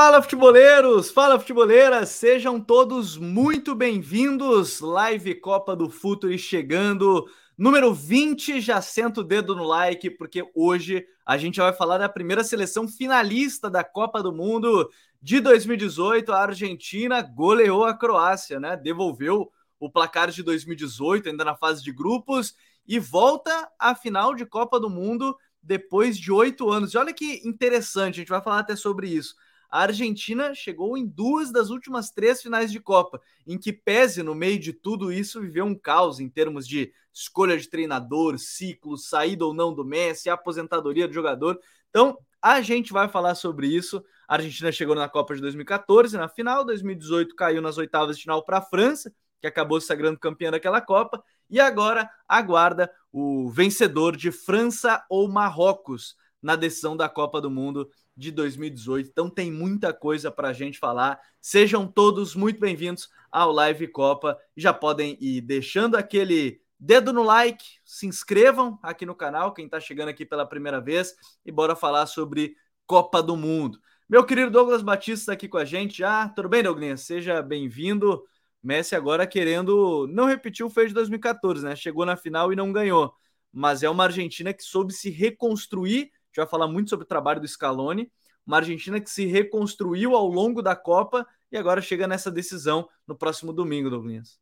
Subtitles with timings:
[0.00, 4.78] Fala futeboleiros, fala futeboleiras, sejam todos muito bem-vindos.
[4.78, 7.28] Live Copa do Futuro chegando,
[7.58, 8.60] número 20.
[8.60, 12.86] Já senta o dedo no like, porque hoje a gente vai falar da primeira seleção
[12.86, 14.88] finalista da Copa do Mundo
[15.20, 16.32] de 2018.
[16.32, 18.76] A Argentina goleou a Croácia, né?
[18.76, 22.54] Devolveu o placar de 2018, ainda na fase de grupos,
[22.86, 26.94] e volta à final de Copa do Mundo depois de oito anos.
[26.94, 29.34] E olha que interessante, a gente vai falar até sobre isso
[29.70, 34.34] a Argentina chegou em duas das últimas três finais de Copa, em que pese no
[34.34, 39.44] meio de tudo isso viveu um caos em termos de escolha de treinador, ciclo, saída
[39.44, 41.58] ou não do Messi, aposentadoria do jogador.
[41.90, 44.02] Então, a gente vai falar sobre isso.
[44.26, 48.44] A Argentina chegou na Copa de 2014 na final, 2018 caiu nas oitavas de final
[48.44, 54.16] para a França, que acabou se sagrando campeã daquela Copa, e agora aguarda o vencedor
[54.16, 59.08] de França ou Marrocos na decisão da Copa do Mundo de 2018.
[59.08, 61.20] Então tem muita coisa para a gente falar.
[61.40, 64.36] Sejam todos muito bem-vindos ao Live Copa.
[64.56, 69.78] Já podem ir deixando aquele dedo no like, se inscrevam aqui no canal, quem está
[69.78, 71.14] chegando aqui pela primeira vez,
[71.46, 73.78] e bora falar sobre Copa do Mundo.
[74.08, 76.28] Meu querido Douglas Batista aqui com a gente já.
[76.30, 77.02] Tudo bem, Douglas?
[77.02, 78.24] Seja bem-vindo.
[78.60, 81.76] Messi agora querendo não repetir o feito de 2014, né?
[81.76, 83.14] Chegou na final e não ganhou.
[83.52, 87.40] Mas é uma Argentina que soube se reconstruir gente vai falar muito sobre o trabalho
[87.40, 88.10] do Scaloni,
[88.46, 93.16] uma Argentina que se reconstruiu ao longo da Copa e agora chega nessa decisão no
[93.16, 94.38] próximo domingo, Douglas.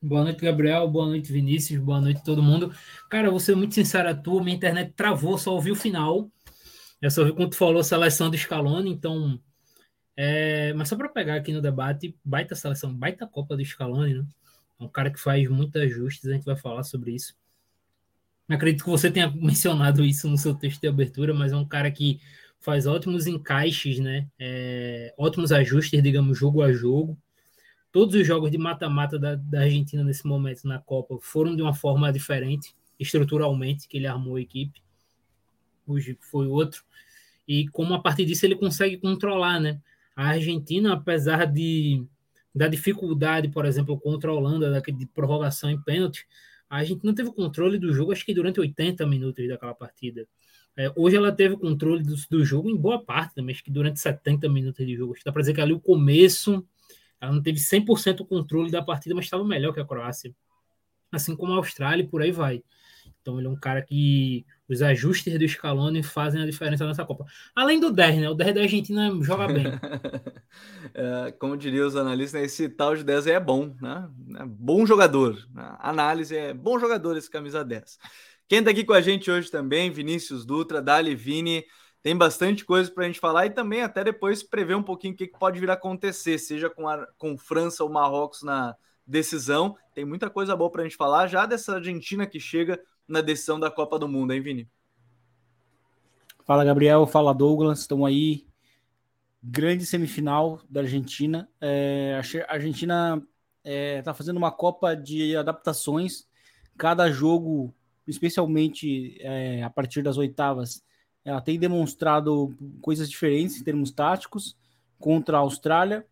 [0.00, 0.86] Boa noite, Gabriel.
[0.88, 1.80] Boa noite, Vinícius.
[1.80, 2.72] Boa noite, todo mundo.
[3.08, 6.30] Cara, vou ser muito sincero a tu, minha internet travou, só ouvi o final.
[7.00, 9.40] Eu só ouvi quando tu falou seleção do Scaloni, então.
[10.16, 10.72] É...
[10.74, 14.26] Mas só para pegar aqui no debate, baita seleção, baita Copa do Scaloni, né?
[14.80, 17.34] É um cara que faz muitos ajustes, a gente vai falar sobre isso.
[18.48, 21.90] Acredito que você tenha mencionado isso no seu texto de abertura, mas é um cara
[21.90, 22.20] que
[22.60, 24.26] faz ótimos encaixes, né?
[24.38, 27.18] É, ótimos ajustes, digamos, jogo a jogo.
[27.92, 31.72] Todos os jogos de mata-mata da, da, Argentina nesse momento na Copa foram de uma
[31.72, 34.82] forma diferente, estruturalmente, que ele armou a equipe.
[35.86, 36.82] Hoje foi outro.
[37.46, 39.80] E como a partir disso ele consegue controlar, né?
[40.14, 42.04] A Argentina, apesar de
[42.54, 46.26] da dificuldade, por exemplo, contra a Holanda, de prorrogação em pênalti,
[46.68, 50.26] a gente não teve o controle do jogo, acho que durante 80 minutos daquela partida.
[50.76, 53.70] É, hoje ela teve o controle do, do, jogo em boa parte também, acho que
[53.70, 55.12] durante 70 minutos de jogo.
[55.12, 56.64] Acho que dá para dizer que ali o começo,
[57.20, 60.32] ela não teve 100% o controle da partida, mas estava melhor que a Croácia.
[61.10, 62.62] Assim como a Austrália e por aí vai.
[63.20, 67.24] Então ele é um cara que os ajustes do Scaloni fazem a diferença nessa Copa.
[67.54, 68.30] Além do 10, né?
[68.30, 69.64] O 10 da Argentina joga bem.
[70.94, 74.08] é, como diriam os analistas, esse tal de 10 aí é bom, né?
[74.38, 75.34] É bom jogador.
[75.52, 75.76] Né?
[75.78, 77.98] Análise é bom jogador esse camisa 10.
[78.48, 81.64] Quem tá aqui com a gente hoje também, Vinícius Dutra, Dali Vini,
[82.02, 85.16] tem bastante coisa para a gente falar e também até depois prever um pouquinho o
[85.16, 88.74] que, que pode vir a acontecer, seja com, a, com França ou Marrocos na
[89.06, 89.76] decisão.
[89.94, 93.58] Tem muita coisa boa para a gente falar já dessa Argentina que chega na decisão
[93.58, 94.68] da Copa do Mundo, hein, Vini?
[96.44, 97.06] Fala, Gabriel.
[97.06, 97.80] Fala, Douglas.
[97.80, 98.46] Estamos aí.
[99.42, 101.48] Grande semifinal da Argentina.
[101.60, 103.28] É, a Argentina está
[103.64, 106.26] é, tá fazendo uma Copa de adaptações.
[106.76, 107.74] Cada jogo,
[108.06, 110.82] especialmente é, a partir das oitavas,
[111.24, 114.56] ela tem demonstrado coisas diferentes em termos táticos.
[114.98, 116.06] Contra a Austrália,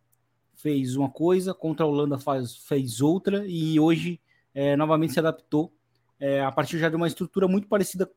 [0.54, 4.20] fez uma coisa, contra a Holanda faz, fez outra, e hoje
[4.54, 5.75] é, novamente se adaptou
[6.18, 8.10] é, a partir já de uma estrutura muito parecida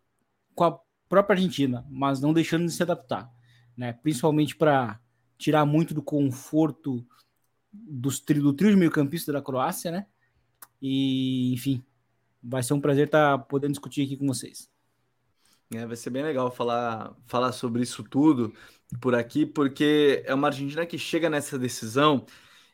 [0.56, 3.30] com a própria Argentina, mas não deixando de se adaptar,
[3.76, 3.94] né?
[3.94, 5.00] Principalmente para
[5.38, 7.06] tirar muito do conforto
[7.72, 10.06] dos tri, do trio de meio-campista da Croácia, né?
[10.82, 11.84] E, enfim,
[12.42, 14.70] vai ser um prazer estar tá podendo discutir aqui com vocês.
[15.72, 18.54] É, vai ser bem legal falar, falar sobre isso tudo
[19.00, 22.26] por aqui, porque é uma Argentina que chega nessa decisão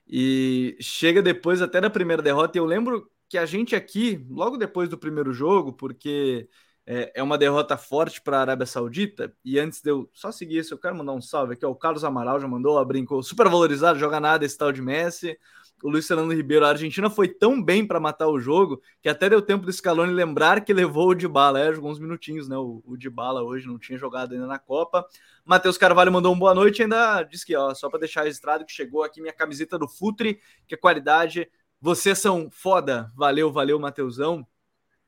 [0.07, 2.57] e chega depois até da primeira derrota.
[2.57, 6.47] E eu lembro que a gente aqui, logo depois do primeiro jogo, porque
[6.85, 10.59] é, é uma derrota forte para a Arábia Saudita, e antes de eu só seguir
[10.59, 13.49] isso, eu quero mandar um salve aqui, ó, o Carlos Amaral já mandou, brincou, super
[13.49, 15.37] valorizado, joga nada esse tal de Messi,
[15.83, 19.29] o Luiz Fernando Ribeiro, a Argentina foi tão bem para matar o jogo, que até
[19.29, 22.81] deu tempo do Scaloni lembrar que levou o Dybala, é, jogou uns minutinhos, né, o,
[22.85, 25.05] o Dybala hoje não tinha jogado ainda na Copa,
[25.43, 28.71] Matheus Carvalho mandou um boa noite ainda disse que, ó, só para deixar registrado que
[28.71, 31.49] chegou aqui minha camiseta do Futre, que é qualidade
[31.85, 33.11] vocês são foda.
[33.15, 34.45] Valeu, valeu, Mateusão.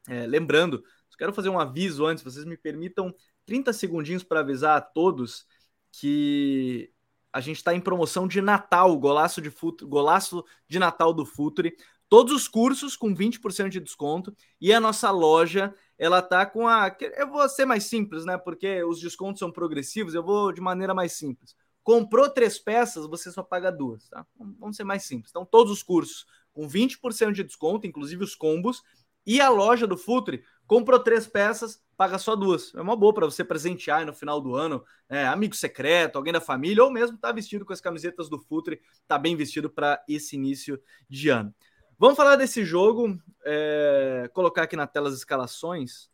[0.08, 0.84] É, lembrando,
[1.18, 3.12] quero fazer um aviso antes, vocês me permitam
[3.48, 5.48] 30 segundinhos para avisar a todos
[5.92, 6.94] que
[7.34, 9.84] a gente está em promoção de Natal, golaço de, fut...
[9.86, 11.76] golaço de Natal do Futre.
[12.08, 14.32] Todos os cursos com 20% de desconto
[14.62, 18.38] e a nossa loja, ela tá com a eu vou ser mais simples, né?
[18.38, 21.56] Porque os descontos são progressivos, eu vou de maneira mais simples
[21.88, 24.28] Comprou três peças, você só paga duas, tá?
[24.60, 25.32] Vamos ser mais simples.
[25.32, 26.26] Então, todos os cursos
[26.58, 28.82] com 20% de desconto, inclusive os combos,
[29.24, 32.74] e a loja do Futre comprou três peças, paga só duas.
[32.74, 36.42] É uma boa para você presentear no final do ano, é, amigo secreto, alguém da
[36.42, 40.36] família, ou mesmo tá vestido com as camisetas do Futre, tá bem vestido para esse
[40.36, 41.54] início de ano.
[42.00, 46.10] Vamos falar desse jogo, é, colocar aqui na tela as escalações,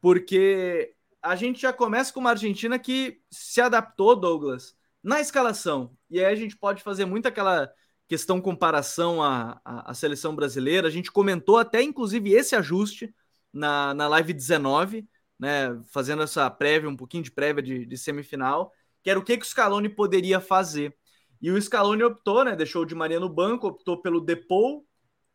[0.00, 5.96] porque a gente já começa com uma Argentina que se adaptou, Douglas, na escalação.
[6.08, 7.72] E aí a gente pode fazer muito aquela
[8.08, 10.88] questão comparação à, à, seleção brasileira.
[10.88, 13.14] A gente comentou até, inclusive, esse ajuste
[13.52, 15.08] na, na live 19,
[15.38, 15.80] né?
[15.92, 18.72] Fazendo essa prévia, um pouquinho de prévia de, de semifinal,
[19.02, 20.96] que era o que, que o Scaloni poderia fazer.
[21.40, 22.54] E o Scaloni optou, né?
[22.54, 24.86] Deixou o Di Maria no banco, optou pelo Depou,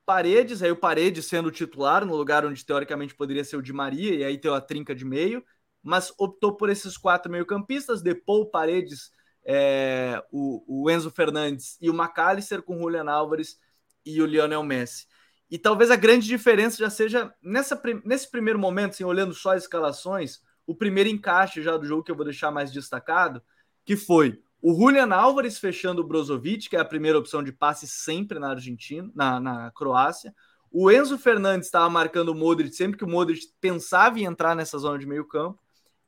[0.05, 3.73] Paredes, aí o Paredes sendo o titular no lugar onde teoricamente poderia ser o Di
[3.73, 5.43] Maria, e aí tem a trinca de meio,
[5.83, 9.11] mas optou por esses quatro meio-campistas, Depou, Paredes,
[9.49, 13.57] é, o, o, Enzo Fernandes e o McAllister com o Julian Álvares
[14.05, 15.07] e o Lionel Messi.
[15.49, 19.63] E talvez a grande diferença já seja nessa, nesse primeiro momento, assim, olhando só as
[19.63, 23.41] escalações, o primeiro encaixe já do jogo que eu vou deixar mais destacado,
[23.85, 27.87] que foi o Julian Álvares fechando o Brozovic, que é a primeira opção de passe
[27.87, 30.35] sempre na Argentina, na, na Croácia.
[30.69, 34.77] O Enzo Fernandes estava marcando o Modric sempre que o Modric pensava em entrar nessa
[34.77, 35.57] zona de meio campo.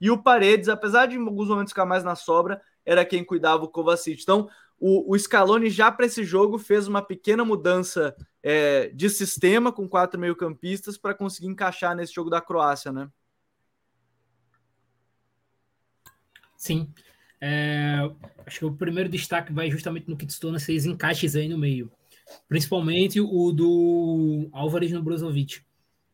[0.02, 3.64] E o Paredes, apesar de em alguns momentos ficar mais na sobra, era quem cuidava
[3.64, 4.20] o Kovacic.
[4.20, 4.50] Então,
[4.80, 9.88] o, o Scaloni já para esse jogo fez uma pequena mudança é, de sistema com
[9.88, 13.08] quatro meio-campistas para conseguir encaixar nesse jogo da Croácia, né?
[16.58, 16.92] Sim.
[17.40, 18.00] É,
[18.44, 21.92] acho que o primeiro destaque vai justamente no que se esses encaixes aí no meio.
[22.48, 25.62] Principalmente o do Álvares no Brozovic.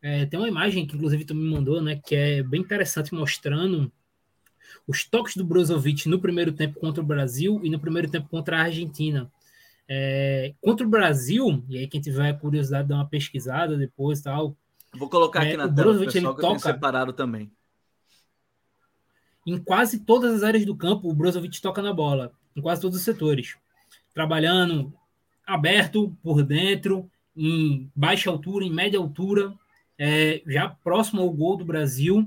[0.02, 1.98] É, tem uma imagem que, inclusive, tu me mandou, né?
[2.04, 3.90] Que é bem interessante, mostrando
[4.86, 8.58] os toques do Brozovic no primeiro tempo contra o Brasil e no primeiro tempo contra
[8.58, 9.30] a Argentina.
[9.88, 14.56] É, contra o Brasil, e aí quem tiver curiosidade, dá uma pesquisada depois tal.
[14.94, 17.50] Vou colocar aqui é, na tela, Brozovic, pessoal, ele toca, separado também.
[19.46, 22.98] Em quase todas as áreas do campo, o Brozovic toca na bola, em quase todos
[22.98, 23.56] os setores.
[24.12, 24.92] Trabalhando
[25.46, 29.54] aberto, por dentro, em baixa altura, em média altura,
[29.98, 32.26] é, já próximo ao gol do Brasil.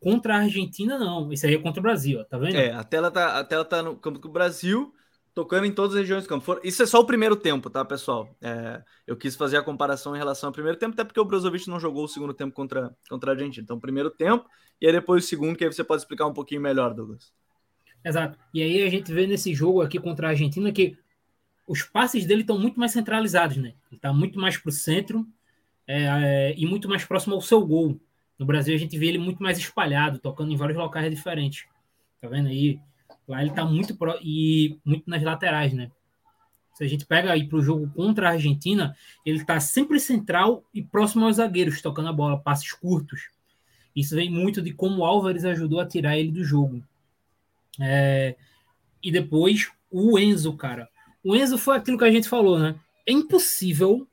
[0.00, 1.32] Contra a Argentina, não.
[1.32, 2.56] Isso aí é contra o Brasil, ó, tá vendo?
[2.56, 4.94] É, a tela tá, a tela tá no campo do Brasil,
[5.34, 6.60] tocando em todas as regiões do campo.
[6.64, 8.36] Isso é só o primeiro tempo, tá, pessoal?
[8.40, 11.68] É, eu quis fazer a comparação em relação ao primeiro tempo, até porque o Brozovic
[11.68, 13.64] não jogou o segundo tempo contra, contra a Argentina.
[13.64, 14.48] Então, primeiro tempo,
[14.80, 17.32] e aí depois o segundo, que aí você pode explicar um pouquinho melhor, Douglas.
[18.04, 18.38] Exato.
[18.54, 20.96] E aí a gente vê nesse jogo aqui contra a Argentina que
[21.66, 23.74] os passes dele estão muito mais centralizados, né?
[23.90, 25.26] Ele está muito mais para o centro
[25.86, 28.00] é, é, e muito mais próximo ao seu gol.
[28.38, 31.66] No Brasil a gente vê ele muito mais espalhado, tocando em vários locais diferentes.
[32.20, 32.80] Tá vendo aí?
[33.26, 34.18] Lá ele tá muito pro...
[34.22, 35.90] e muito nas laterais, né?
[36.74, 38.96] Se a gente pega aí para o jogo contra a Argentina,
[39.26, 43.30] ele tá sempre central e próximo aos zagueiros, tocando a bola, passes curtos.
[43.94, 46.82] Isso vem muito de como o Álvares ajudou a tirar ele do jogo.
[47.80, 48.36] É...
[49.02, 50.88] E depois o Enzo, cara.
[51.24, 52.78] O Enzo foi aquilo que a gente falou, né?
[53.04, 54.06] É impossível,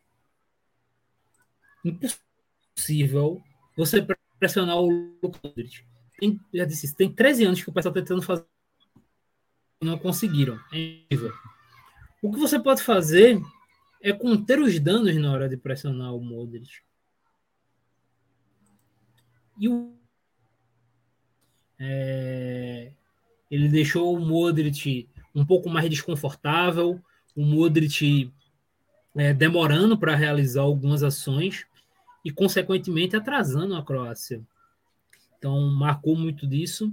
[1.83, 3.43] impossível
[3.77, 4.05] você
[4.45, 4.89] pressionar o
[5.21, 5.83] Modric.
[6.19, 8.45] Tem, já disse, tem 13 anos que o pessoal está tentando fazer
[9.83, 10.59] não conseguiram.
[10.73, 11.15] É
[12.21, 13.39] o que você pode fazer
[14.01, 16.81] é conter os danos na hora de pressionar o Modric.
[19.59, 19.93] E o
[21.77, 22.93] é,
[23.51, 27.01] ele deixou o Modric um pouco mais desconfortável,
[27.35, 28.31] o Modric
[29.15, 31.67] é, demorando para realizar algumas ações
[32.25, 34.41] e, consequentemente, atrasando a Croácia.
[35.37, 36.91] Então, marcou muito disso.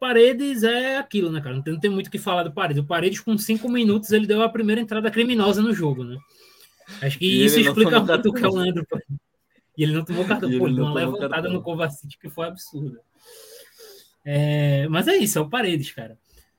[0.00, 1.54] Paredes é aquilo, né, cara?
[1.54, 2.82] Não tem, não tem muito o que falar do Paredes.
[2.82, 6.18] O Paredes, com cinco minutos, ele deu a primeira entrada criminosa no jogo, né?
[7.00, 8.84] Acho que e isso explica muito o que é o Leandro.
[9.78, 10.50] E ele não tomou cartão.
[10.58, 11.52] Pô, uma levantada cartão.
[11.52, 13.00] no Kovacic que foi absurda.
[14.24, 16.18] É, mas é isso, é o Paredes, cara.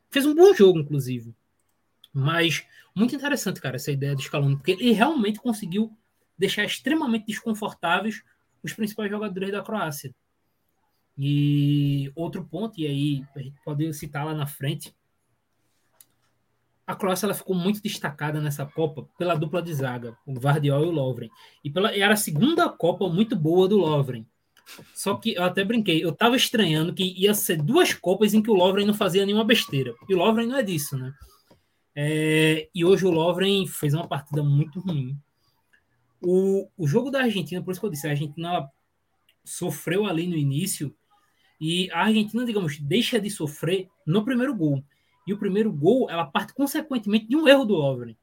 [0.09, 1.35] Fez um bom jogo, inclusive.
[2.13, 5.91] Mas muito interessante, cara, essa ideia do Scaloni, porque ele realmente conseguiu
[6.37, 8.23] deixar extremamente desconfortáveis
[8.63, 10.13] os principais jogadores da Croácia.
[11.17, 14.93] E outro ponto, e aí a gente pode citar lá na frente,
[16.85, 20.87] a Croácia ela ficou muito destacada nessa Copa pela dupla de zaga, o Vardiol e
[20.87, 21.29] o Lovren.
[21.63, 24.25] E pela, era a segunda Copa muito boa do Lovren.
[24.93, 28.51] Só que eu até brinquei, eu tava estranhando que ia ser duas Copas em que
[28.51, 29.95] o Lovren não fazia nenhuma besteira.
[30.07, 31.13] E o Lovren não é disso, né?
[31.95, 35.17] É, e hoje o Lovren fez uma partida muito ruim.
[36.27, 38.67] O, o jogo da Argentina, por isso que eu disse, a Argentina
[39.43, 40.95] sofreu ali no início
[41.61, 44.83] e a Argentina, digamos, deixa de sofrer no primeiro gol.
[45.27, 48.17] E o primeiro gol, ela parte consequentemente de um erro do Lovren.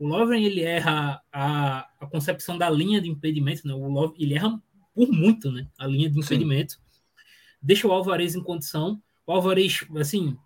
[0.00, 3.72] O Lovren, ele erra a, a concepção da linha de impedimento, né?
[3.72, 4.60] O Lovren, ele erra
[4.92, 5.68] por muito, né?
[5.78, 6.72] A linha de impedimento.
[6.72, 6.80] Sim.
[7.62, 9.00] Deixa o Alvarez em condição.
[9.24, 10.36] O Alvarez, assim,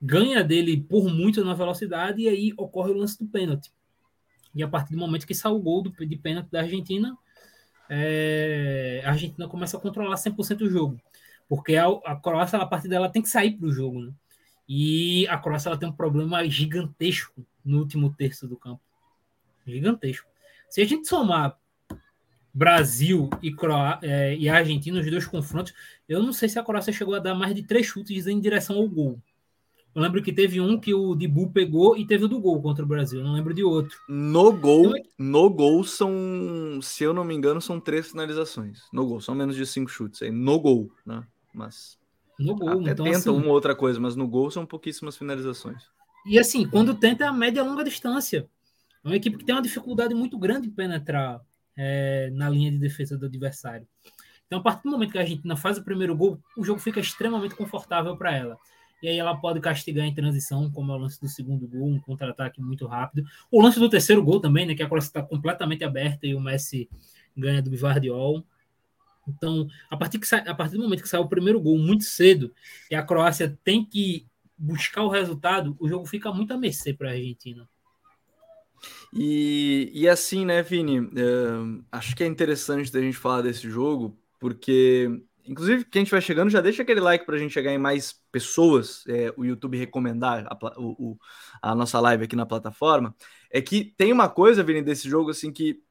[0.00, 3.70] ganha dele por muito na velocidade e aí ocorre o lance do pênalti.
[4.54, 7.16] E a partir do momento que sai o gol do, de pênalti da Argentina,
[7.88, 11.00] é, a Argentina começa a controlar 100% o jogo.
[11.48, 14.00] Porque a, a Croácia, a partir dela, tem que sair para o jogo.
[14.00, 14.12] Né?
[14.68, 18.80] E a Croácia ela tem um problema gigantesco no último terço do campo.
[19.66, 20.28] Gigantesco.
[20.70, 21.58] Se a gente somar
[22.52, 25.74] Brasil e, Croá é, e Argentina, os dois confrontos,
[26.08, 28.76] eu não sei se a Croácia chegou a dar mais de três chutes em direção
[28.76, 29.20] ao gol.
[29.94, 32.84] Eu lembro que teve um que o Dibu pegou e teve o do gol contra
[32.84, 33.20] o Brasil.
[33.20, 33.96] Eu não lembro de outro.
[34.08, 38.82] No gol, então, no gol são, se eu não me engano, são três finalizações.
[38.92, 40.32] No gol, são menos de cinco chutes aí.
[40.32, 41.24] No gol, né?
[41.54, 41.96] Mas
[42.36, 45.84] no gol, até então, tenta assim, uma outra coisa, mas no gol são pouquíssimas finalizações.
[46.26, 48.48] E assim, quando tenta é a média a longa distância.
[49.04, 51.40] É uma equipe que tem uma dificuldade muito grande em penetrar
[51.76, 53.86] é, na linha de defesa do adversário.
[54.46, 56.98] Então, a partir do momento que a Argentina faz o primeiro gol, o jogo fica
[56.98, 58.58] extremamente confortável para ela
[59.04, 62.00] e aí ela pode castigar em transição, como é o lance do segundo gol, um
[62.00, 63.28] contra-ataque muito rápido.
[63.50, 66.40] O lance do terceiro gol também, né, que a Croácia está completamente aberta e o
[66.40, 66.88] Messi
[67.36, 68.42] ganha do Bivardiol.
[69.28, 72.50] Então, a partir, que a partir do momento que sai o primeiro gol muito cedo
[72.90, 77.10] e a Croácia tem que buscar o resultado, o jogo fica muito a mercê para
[77.10, 77.68] a Argentina.
[79.12, 81.00] E, e assim, né, Vini?
[81.00, 85.10] Uh, acho que é interessante a gente falar desse jogo, porque
[85.46, 89.04] Inclusive, quem estiver chegando, já deixa aquele like para a gente chegar em mais pessoas,
[89.06, 91.18] é, o YouTube recomendar a, o,
[91.60, 93.14] a, nossa live aqui na plataforma.
[93.50, 95.82] É que tem uma coisa, Vini, desse jogo, assim, que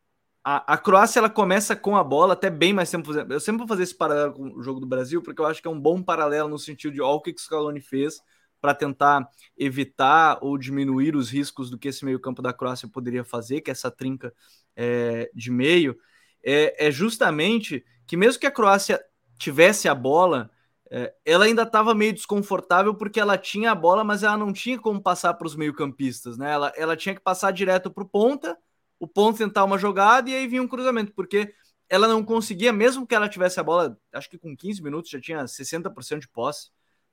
[0.44, 3.12] a, a, Croácia ela começa com a bola até bem mais tempo.
[3.14, 5.68] Eu sempre vou fazer esse paralelo com o jogo do Brasil, porque eu acho que
[5.68, 8.22] é um bom paralelo no sentido de olha o que o Scaloni fez
[8.60, 13.62] para tentar evitar ou diminuir os riscos do que esse meio-campo da Croácia poderia fazer,
[13.62, 14.34] que é essa trinca
[14.76, 15.98] é, de meio.
[16.44, 19.04] É, é justamente que mesmo que a Croácia
[19.38, 20.50] tivesse a bola,
[20.90, 24.80] é, ela ainda estava meio desconfortável porque ela tinha a bola, mas ela não tinha
[24.80, 26.52] como passar para os meio-campistas, né?
[26.52, 28.58] Ela, ela tinha que passar direto para o ponta,
[29.00, 31.54] o ponto tentar uma jogada e aí vinha um cruzamento, porque
[31.90, 35.20] ela não conseguia, mesmo que ela tivesse a bola, acho que com 15 minutos já
[35.20, 36.70] tinha 60% de posse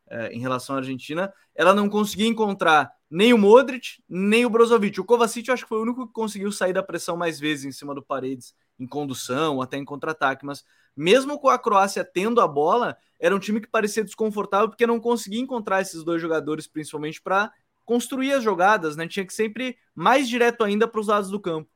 [0.09, 5.01] é, em relação à Argentina, ela não conseguia encontrar nem o Modric, nem o Brozovic.
[5.01, 7.65] O Kovacic eu acho que foi o único que conseguiu sair da pressão mais vezes
[7.65, 10.65] em cima do Paredes, em condução, até em contra-ataque, mas
[10.97, 15.01] mesmo com a Croácia tendo a bola, era um time que parecia desconfortável porque não
[15.01, 17.53] conseguia encontrar esses dois jogadores, principalmente para
[17.85, 19.07] construir as jogadas, né?
[19.09, 21.69] Tinha que sempre mais direto ainda para os lados do campo.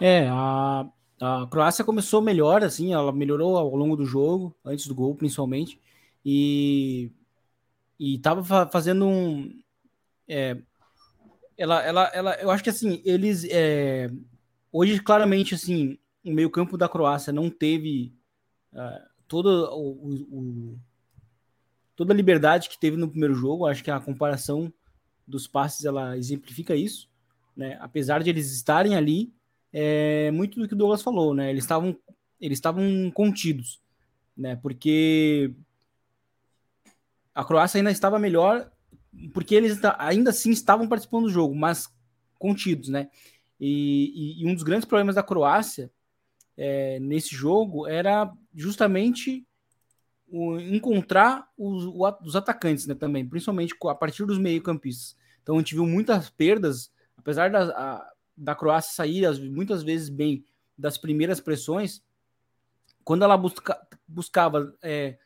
[0.00, 0.86] É, a,
[1.20, 5.80] a Croácia começou melhor, assim, ela melhorou ao longo do jogo, antes do gol, principalmente,
[6.24, 7.10] e
[7.98, 9.50] e estava fazendo um.
[10.28, 10.56] É,
[11.56, 13.44] ela, ela, ela, eu acho que assim, eles.
[13.50, 14.08] É,
[14.70, 18.14] hoje, claramente, assim, o meio-campo da Croácia não teve
[18.72, 20.78] uh, toda, o, o,
[21.94, 23.66] toda a liberdade que teve no primeiro jogo.
[23.66, 24.72] Acho que a comparação
[25.26, 27.08] dos passes ela exemplifica isso.
[27.56, 27.76] Né?
[27.80, 29.32] Apesar de eles estarem ali,
[29.72, 31.50] é muito do que o Douglas falou, né?
[31.50, 31.96] Eles estavam
[32.40, 33.82] eles estavam contidos,
[34.36, 34.56] né?
[34.56, 35.52] Porque
[37.34, 38.70] a Croácia ainda estava melhor,
[39.34, 41.92] porque eles ainda assim estavam participando do jogo, mas
[42.38, 43.10] contidos, né?
[43.60, 45.90] E, e, e um dos grandes problemas da Croácia
[46.58, 49.46] é, nesse jogo era justamente
[50.26, 51.84] o, encontrar os,
[52.20, 55.16] os atacantes né, também, principalmente a partir dos meio-campistas.
[55.40, 60.08] Então a gente viu muitas perdas, apesar da, a, da Croácia sair as, muitas vezes
[60.08, 60.44] bem
[60.76, 62.02] das primeiras pressões,
[63.04, 65.16] quando ela busca, buscava é,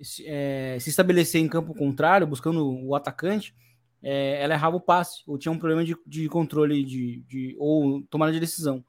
[0.00, 3.54] se, é, se, estabelecer em campo contrário, buscando o atacante,
[4.02, 8.02] é, ela errava o passe, ou tinha um problema de, de controle de, de, ou
[8.04, 8.84] tomada de decisão.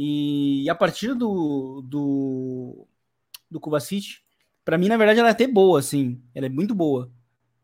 [0.00, 2.86] E, a partir do, do,
[3.50, 4.20] do Kovacic,
[4.64, 6.22] para mim, na verdade, ela é até boa, assim.
[6.32, 7.10] Ela é muito boa.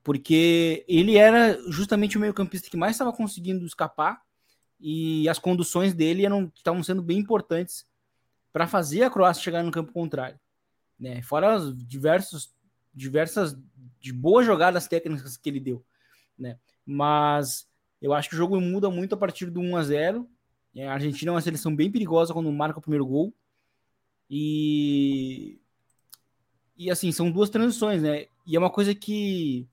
[0.03, 4.21] Porque ele era justamente o meio-campista que mais estava conseguindo escapar
[4.81, 6.25] e as conduções dele
[6.57, 7.87] estavam sendo bem importantes
[8.53, 10.41] para fazer a Croácia chegar no campo contrário.
[10.99, 11.23] Né?
[11.23, 12.53] Fora as diversos,
[12.93, 13.57] diversas
[14.01, 15.87] de boas jogadas técnicas que ele deu.
[16.37, 16.59] Né?
[16.85, 17.69] Mas
[18.03, 20.34] eu acho que o jogo muda muito a partir do 1 a 0 é,
[20.83, 23.33] a Argentina é uma seleção bem perigosa quando marca o primeiro gol.
[24.29, 25.61] E
[26.77, 28.27] e assim, são duas transições, né?
[28.47, 29.69] E é uma coisa que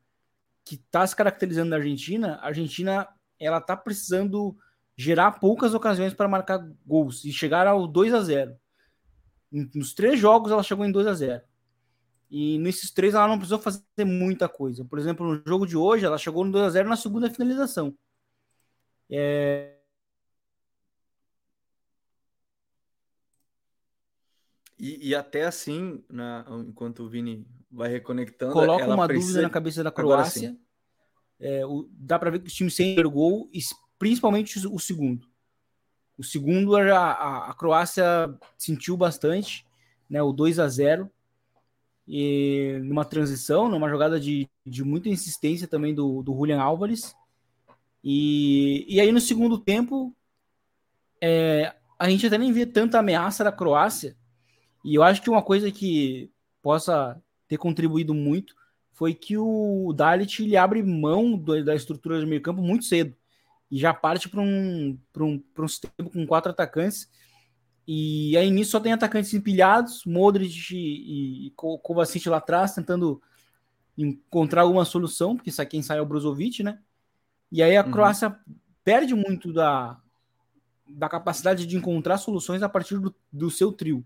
[0.64, 3.08] que tá se caracterizando da Argentina, a Argentina
[3.40, 4.56] ela tá precisando
[4.96, 8.56] gerar poucas ocasiões para marcar gols e chegar ao 2 a 0.
[9.74, 11.42] Nos três jogos ela chegou em 2 a 0.
[12.32, 14.86] E nesses três ela não precisou fazer muita coisa.
[14.86, 17.94] Por exemplo, no jogo de hoje, ela chegou no 2x0 na segunda finalização.
[19.10, 19.81] É...
[24.82, 28.52] E, e, até assim, na, enquanto o Vini vai reconectando.
[28.52, 29.28] Coloca uma precisa...
[29.28, 30.58] dúvida na cabeça da Croácia.
[31.40, 33.48] É, o, dá para ver que os times sem gol,
[34.00, 35.28] principalmente o segundo.
[36.18, 38.04] O segundo a, a, a Croácia
[38.58, 39.68] sentiu bastante,
[40.10, 40.20] né?
[40.24, 41.10] O 2 a 0
[42.08, 47.16] e numa transição, numa jogada de, de muita insistência também do, do Julian Álvares.
[48.04, 50.12] E, e aí no segundo tempo,
[51.22, 54.18] é, a gente até nem vê tanta ameaça da Croácia.
[54.84, 58.56] E eu acho que uma coisa que possa ter contribuído muito
[58.94, 63.16] foi que o Dalit ele abre mão do, da estrutura do meio campo muito cedo
[63.70, 67.10] e já parte para um, um, um sistema com quatro atacantes.
[67.88, 73.22] E aí nisso só tem atacantes empilhados, Modric e, e Kovacic lá atrás, tentando
[73.98, 76.80] encontrar alguma solução, porque isso quem sai é o Brozovic, né?
[77.52, 77.92] E aí a uhum.
[77.92, 78.38] Croácia
[78.84, 80.00] perde muito da,
[80.88, 84.06] da capacidade de encontrar soluções a partir do, do seu trio.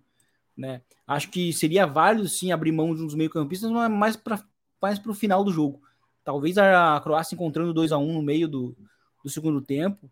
[0.57, 0.81] Né?
[1.05, 4.43] Acho que seria válido sim abrir mão de uns meio-campistas, mas mais para
[4.81, 5.81] mais o final do jogo.
[6.23, 8.75] Talvez a Croácia encontrando 2 a 1 um no meio do,
[9.23, 10.09] do segundo tempo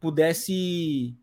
[0.00, 1.14] pudesse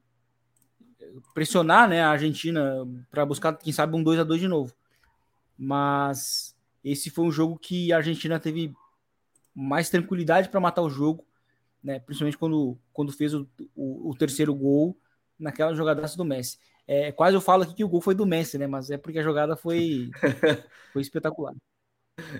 [1.33, 4.73] pressionar né, a Argentina para buscar, quem sabe, um 2 a 2 de novo.
[5.57, 8.73] Mas esse foi um jogo que a Argentina teve
[9.53, 11.25] mais tranquilidade para matar o jogo,
[11.83, 14.97] né, principalmente quando, quando fez o, o, o terceiro gol
[15.37, 16.57] naquela jogada do Messi.
[16.93, 18.67] É, quase eu falo aqui que o gol foi do Messi, né?
[18.67, 20.09] Mas é porque a jogada foi,
[20.91, 21.53] foi espetacular.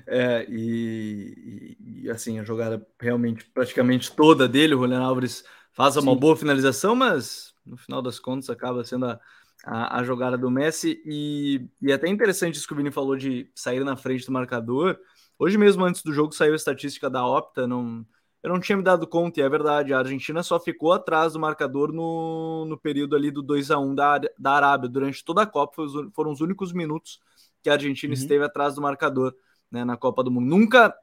[0.05, 6.11] É, e, e, assim, a jogada realmente praticamente toda dele, o Julian Alves faz uma
[6.11, 6.19] Sim.
[6.19, 9.21] boa finalização, mas no final das contas acaba sendo a,
[9.63, 11.01] a, a, jogada do Messi.
[11.05, 14.33] E, e é até interessante isso que o Vini falou de sair na frente do
[14.33, 14.99] marcador.
[15.39, 18.05] Hoje mesmo, antes do jogo, saiu a estatística da Opta, não,
[18.43, 21.39] eu não tinha me dado conta, e é verdade, a Argentina só ficou atrás do
[21.39, 24.89] marcador no, no período ali do 2 a 1 da, da Arábia.
[24.89, 27.19] Durante toda a Copa foram os únicos minutos
[27.61, 28.19] que a Argentina uhum.
[28.19, 29.35] esteve atrás do marcador
[29.69, 30.47] né, na Copa do Mundo.
[30.47, 30.93] Nunca,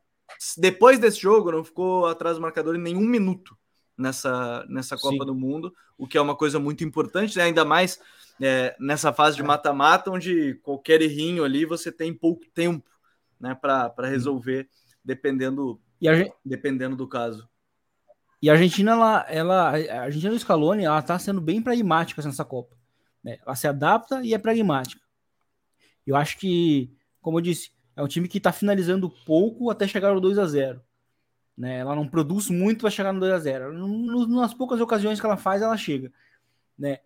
[0.56, 3.56] depois desse jogo, não ficou atrás do marcador em nenhum minuto
[3.96, 5.26] nessa, nessa Copa Sim.
[5.26, 7.44] do Mundo, o que é uma coisa muito importante, né?
[7.44, 8.00] ainda mais
[8.40, 9.44] é, nessa fase de é.
[9.46, 12.88] mata-mata, onde qualquer errinho ali você tem pouco tempo
[13.40, 14.68] né, para resolver,
[15.04, 16.12] dependendo e a,
[16.44, 17.48] dependendo do caso.
[18.40, 22.44] E a Argentina, ela, ela, a Argentina do Scaloni, ela tá sendo bem pragmática nessa
[22.44, 22.76] Copa.
[23.22, 23.38] Né?
[23.44, 25.02] Ela se adapta e é pragmática.
[26.06, 30.14] Eu acho que, como eu disse, é um time que está finalizando pouco até chegar
[30.14, 30.80] no 2 a 0
[31.58, 31.78] né?
[31.78, 33.72] Ela não produz muito para chegar no 2 a 0
[34.28, 36.12] Nas poucas ocasiões que ela faz, ela chega.
[36.78, 37.00] Né?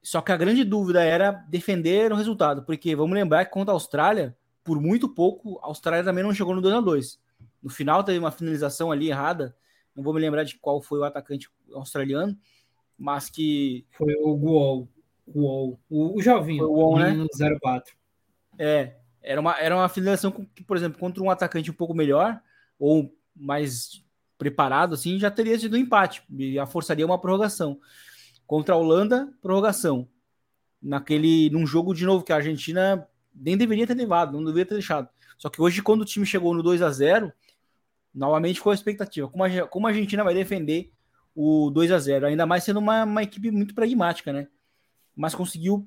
[0.00, 3.74] Só que a grande dúvida era defender o resultado, porque vamos lembrar que contra a
[3.74, 7.18] Austrália, por muito pouco, a Austrália também não chegou no 2 a 2
[7.66, 9.52] no final teve uma finalização ali errada.
[9.92, 12.38] Não vou me lembrar de qual foi o atacante australiano,
[12.96, 13.84] mas que.
[13.90, 14.88] Foi o Guol.
[15.26, 15.80] Guol.
[15.90, 17.26] O, o jovem, o Guol, né?
[17.60, 17.92] 04.
[18.56, 22.40] É, era uma, era uma finalização que, por exemplo, contra um atacante um pouco melhor,
[22.78, 24.00] ou mais
[24.38, 27.80] preparado, assim, já teria sido um empate, e a forçaria uma prorrogação.
[28.46, 30.08] Contra a Holanda, prorrogação.
[30.80, 34.74] Naquele, num jogo de novo que a Argentina nem deveria ter levado, não deveria ter
[34.74, 35.08] deixado.
[35.36, 37.32] Só que hoje, quando o time chegou no 2 a 0
[38.16, 39.28] novamente ficou a expectativa.
[39.28, 40.90] Como a, como a Argentina vai defender
[41.34, 44.48] o 2 a 0 ainda mais sendo uma, uma equipe muito pragmática, né?
[45.14, 45.86] Mas conseguiu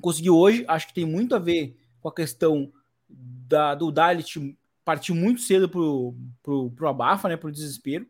[0.00, 2.72] conseguiu hoje, acho que tem muito a ver com a questão
[3.08, 8.06] da, do Dalit partiu muito cedo pro, pro, pro abafa, né, pro desespero,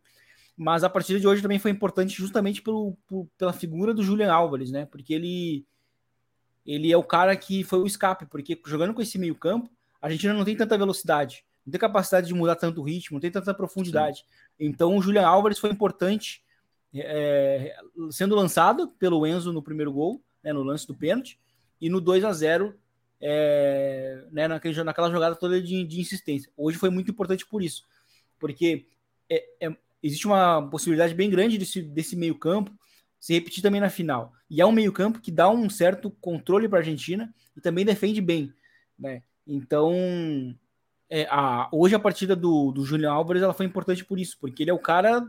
[0.56, 4.32] mas a partida de hoje também foi importante justamente pelo, por, pela figura do Julian
[4.32, 5.66] Álvares, né, porque ele
[6.66, 10.06] ele é o cara que foi o escape, porque jogando com esse meio campo, a
[10.06, 13.30] Argentina não tem tanta velocidade, não tem capacidade de mudar tanto o ritmo, não tem
[13.30, 14.18] tanta profundidade.
[14.18, 14.24] Sim.
[14.58, 16.42] Então o Julian Álvares foi importante
[16.94, 17.76] é,
[18.10, 21.38] sendo lançado pelo Enzo no primeiro gol, né, no lance do pênalti,
[21.80, 22.74] e no 2 a 0
[23.20, 26.50] é, né, naquele, naquela jogada toda de, de, insistência.
[26.56, 27.84] Hoje foi muito importante por isso,
[28.38, 28.86] porque
[29.28, 32.72] é, é, existe uma possibilidade bem grande desse, desse meio campo
[33.18, 34.32] se repetir também na final.
[34.48, 37.84] E é um meio campo que dá um certo controle para a Argentina e também
[37.84, 38.52] defende bem.
[38.98, 39.22] Né?
[39.46, 39.92] Então,
[41.10, 44.62] é, a, hoje a partida do, do Julião Álvares ela foi importante por isso, porque
[44.62, 45.26] ele é o cara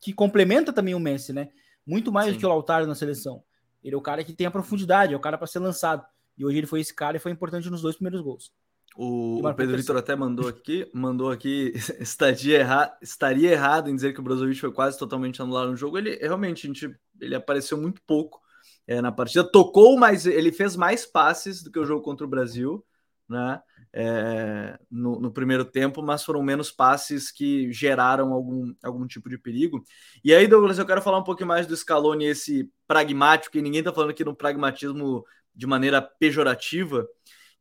[0.00, 1.50] que complementa também o Messi, né?
[1.86, 2.32] Muito mais Sim.
[2.32, 3.42] do que o Lautaro na seleção.
[3.82, 6.04] Ele é o cara que tem a profundidade, é o cara para ser lançado.
[6.38, 8.50] E hoje ele foi esse cara e foi importante nos dois primeiros gols.
[8.96, 14.14] O, o Pedro Vitor até mandou aqui, mandou aqui, estaria, erra, estaria errado em dizer
[14.14, 15.98] que o Brozovic foi quase totalmente anulado no jogo.
[15.98, 18.40] Ele realmente, gente, ele apareceu muito pouco
[18.86, 22.30] é, na partida, tocou, mas ele fez mais passes do que o jogo contra o
[22.30, 22.84] Brasil,
[23.28, 23.60] né?
[23.96, 29.38] É, no, no, primeiro tempo, mas foram menos passes que geraram algum, algum tipo de
[29.38, 29.84] perigo.
[30.24, 33.78] E aí, Douglas, eu quero falar um pouquinho mais do Scaloni, esse pragmático, e ninguém
[33.78, 37.06] está falando aqui no pragmatismo de maneira pejorativa,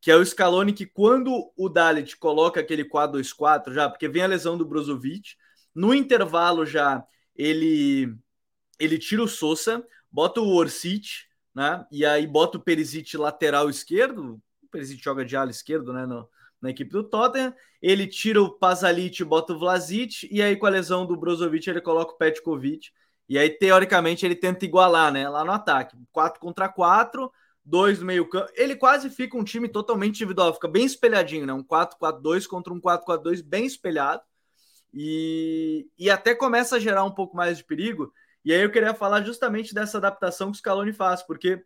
[0.02, 4.28] que é o Scaloni que quando o Dalit coloca aquele 4-2-4 já, porque vem a
[4.28, 5.36] lesão do Brozovic,
[5.76, 7.04] no intervalo já
[7.36, 8.12] ele
[8.80, 11.08] ele tira o Sousa, bota o Orsic,
[11.54, 11.86] né?
[11.92, 14.42] E aí bota o Perisic lateral esquerdo,
[14.74, 16.28] Perisic joga de ala esquerdo, né, no,
[16.62, 17.54] na equipe do Tottenham.
[17.82, 21.82] Ele tira o Pasalic, bota o Vlasic, e aí com a lesão do Brozovic ele
[21.82, 22.92] coloca o Petkovic.
[23.30, 25.96] E aí, teoricamente, ele tenta igualar, né, lá no ataque.
[26.12, 27.32] 4 contra 4,
[27.64, 28.52] dois no meio campo.
[28.56, 31.54] Ele quase fica um time totalmente individual, fica bem espelhadinho, né?
[31.54, 34.22] Um 4-4-2 contra um 4-4-2 bem espelhado.
[34.94, 38.14] E, e até começa a gerar um pouco mais de perigo.
[38.46, 41.64] E aí eu queria falar justamente dessa adaptação que o Scaloni faz, porque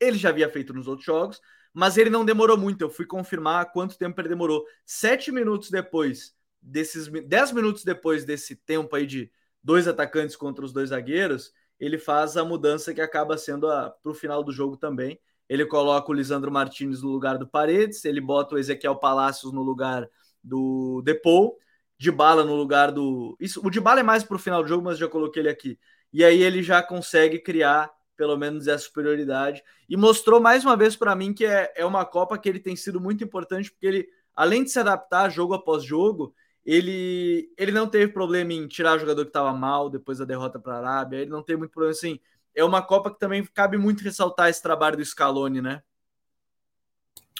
[0.00, 1.40] ele já havia feito nos outros jogos,
[1.76, 2.80] mas ele não demorou muito.
[2.80, 4.64] Eu fui confirmar quanto tempo ele demorou.
[4.86, 9.30] Sete minutos depois desses, dez minutos depois desse tempo aí de
[9.62, 14.14] dois atacantes contra os dois zagueiros, ele faz a mudança que acaba sendo para o
[14.14, 15.20] final do jogo também.
[15.46, 19.62] Ele coloca o Lisandro Martinez no lugar do Paredes, ele bota o Ezequiel Palacios no
[19.62, 20.08] lugar
[20.42, 21.58] do Depou,
[21.98, 23.36] de bala no lugar do.
[23.38, 25.50] Isso, o de bala é mais para o final do jogo, mas já coloquei ele
[25.50, 25.78] aqui.
[26.10, 29.62] E aí ele já consegue criar pelo menos essa superioridade.
[29.88, 32.74] E mostrou mais uma vez para mim que é, é uma Copa que ele tem
[32.74, 37.86] sido muito importante, porque ele, além de se adaptar jogo após jogo, ele, ele não
[37.86, 41.18] teve problema em tirar o jogador que estava mal depois da derrota para a Arábia,
[41.18, 42.18] ele não teve muito problema assim.
[42.54, 45.82] É uma Copa que também cabe muito ressaltar esse trabalho do Scaloni, né?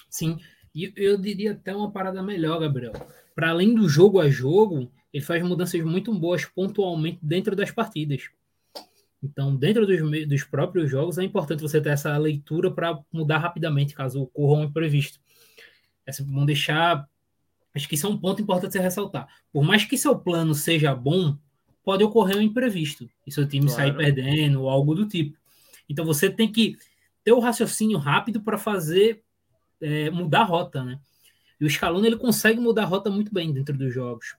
[0.09, 0.39] Sim,
[0.73, 2.93] e eu diria até uma parada melhor, Gabriel.
[3.35, 8.29] Para além do jogo a jogo, ele faz mudanças muito boas pontualmente dentro das partidas.
[9.27, 13.93] Então, dentro dos, dos próprios jogos, é importante você ter essa leitura para mudar rapidamente,
[13.93, 15.19] caso ocorra um imprevisto.
[16.05, 17.07] É sempre bom deixar.
[17.75, 19.27] Acho que isso é um ponto importante você ressaltar.
[19.51, 21.37] Por mais que seu plano seja bom,
[21.83, 23.09] pode ocorrer um imprevisto.
[23.25, 23.81] E seu time claro.
[23.81, 25.37] sair perdendo ou algo do tipo.
[25.89, 26.77] Então, você tem que
[27.23, 29.21] ter o raciocínio rápido para fazer
[29.81, 30.99] é, mudar a rota, né?
[31.59, 34.37] E o Scaloni ele consegue mudar a rota muito bem dentro dos jogos.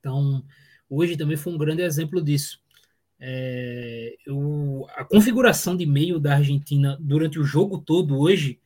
[0.00, 0.44] Então,
[0.88, 2.60] hoje também foi um grande exemplo disso.
[3.20, 8.60] É, eu, a configuração de meio da Argentina durante o jogo todo hoje,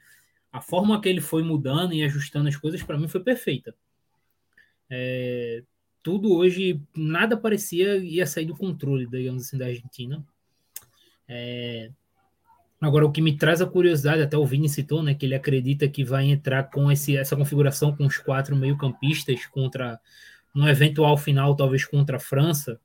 [0.52, 3.74] a forma que ele foi mudando e ajustando as coisas, para mim foi perfeita.
[4.90, 5.62] É,
[6.02, 10.22] tudo hoje, nada parecia ia sair do controle, digamos assim, da Argentina.
[11.26, 11.90] É,
[12.78, 15.88] agora, o que me traz a curiosidade, até o Vini citou, né, que ele acredita
[15.88, 19.98] que vai entrar com esse, essa configuração com os quatro meio-campistas contra,
[20.54, 22.78] no eventual final, talvez contra a França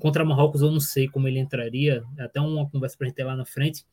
[0.00, 3.16] Contra Marrocos eu não sei como ele entraria, é até uma conversa para a gente
[3.16, 3.84] ter lá na frente.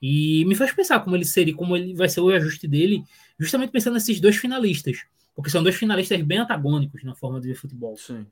[0.00, 3.04] E me faz pensar como ele seria, como ele vai ser o ajuste dele,
[3.38, 5.04] justamente pensando nesses dois finalistas,
[5.34, 7.96] porque são dois finalistas bem antagônicos na forma de ver futebol.
[7.96, 8.26] Sim.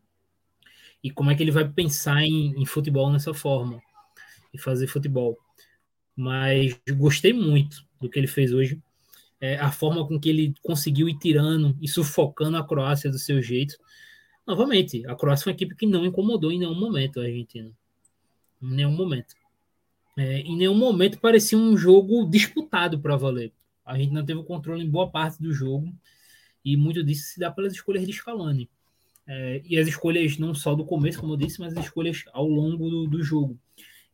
[1.02, 3.80] E como é que ele vai pensar em, em futebol nessa forma
[4.52, 5.38] e fazer futebol.
[6.16, 8.80] Mas gostei muito do que ele fez hoje.
[9.40, 13.40] É, a forma com que ele conseguiu ir tirando e sufocando a Croácia do seu
[13.40, 13.74] jeito
[14.46, 17.70] novamente, a Croácia foi uma equipe que não incomodou em nenhum momento a Argentina.
[18.62, 19.34] Em nenhum momento.
[20.16, 23.52] É, em nenhum momento parecia um jogo disputado para valer.
[23.84, 25.92] A gente não teve o controle em boa parte do jogo
[26.64, 28.68] e muito disso se dá pelas escolhas de Scaloni.
[29.26, 32.46] É, e as escolhas não só do começo, como eu disse, mas as escolhas ao
[32.46, 33.58] longo do, do jogo.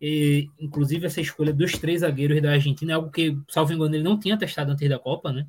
[0.00, 4.04] E, inclusive, essa escolha dos três zagueiros da Argentina é algo que, salvo engano, ele
[4.04, 5.46] não tinha testado antes da Copa, né?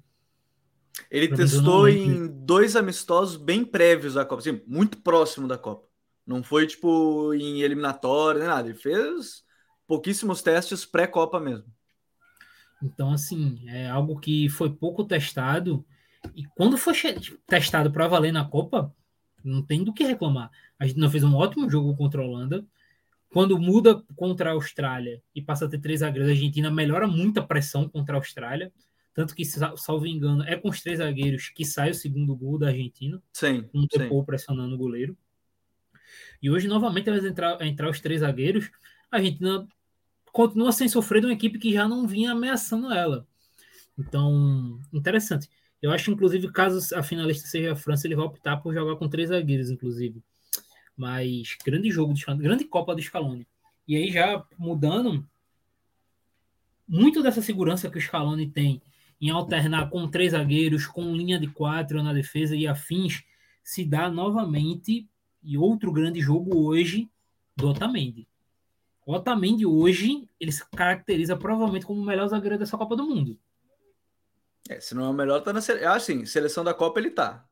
[1.10, 5.88] Ele testou em dois amistosos bem prévios da Copa, assim, muito próximo da Copa.
[6.26, 8.68] Não foi tipo em eliminatória, nem nada.
[8.68, 9.44] Ele fez
[9.88, 11.66] pouquíssimos testes pré-Copa mesmo.
[12.84, 15.86] Então, assim, é algo que foi pouco testado.
[16.36, 16.94] E quando foi
[17.48, 18.94] testado para valer na Copa,
[19.44, 20.52] não tem do que reclamar.
[20.78, 22.66] A gente não fez um ótimo jogo contra a Holanda.
[23.32, 27.40] Quando muda contra a Austrália e passa a ter três zagueiros, a Argentina melhora muito
[27.40, 28.72] a pressão contra a Austrália.
[29.18, 32.68] Tanto que, salvo engano, é com os três zagueiros que sai o segundo gol da
[32.68, 33.20] Argentina.
[33.34, 33.68] Sim.
[33.74, 35.18] Um Depou pressionando o goleiro.
[36.40, 38.70] E hoje, novamente, vai entrar, entrar os três zagueiros.
[39.12, 39.68] A Argentina
[40.32, 43.28] continua sem sofrer de uma equipe que já não vinha ameaçando ela.
[43.98, 45.50] Então, interessante.
[45.82, 49.10] Eu acho, inclusive, caso a finalista seja a França, ele vai optar por jogar com
[49.10, 50.22] três zagueiros, inclusive.
[50.96, 53.48] Mas grande jogo, de, grande Copa do Scaloni.
[53.88, 55.28] E aí, já mudando,
[56.88, 58.80] muito dessa segurança que o Scaloni tem
[59.20, 63.24] em alternar com três zagueiros, com linha de quatro na defesa e afins,
[63.64, 65.08] se dá novamente
[65.44, 67.10] e outro grande jogo hoje
[67.56, 68.28] do Otamendi.
[69.06, 73.40] O Otamendi hoje, ele se caracteriza provavelmente como o melhor zagueiro dessa Copa do Mundo.
[74.70, 75.90] É, se não é o melhor, tá na seleção.
[75.90, 77.46] Ah, assim, seleção da Copa ele tá.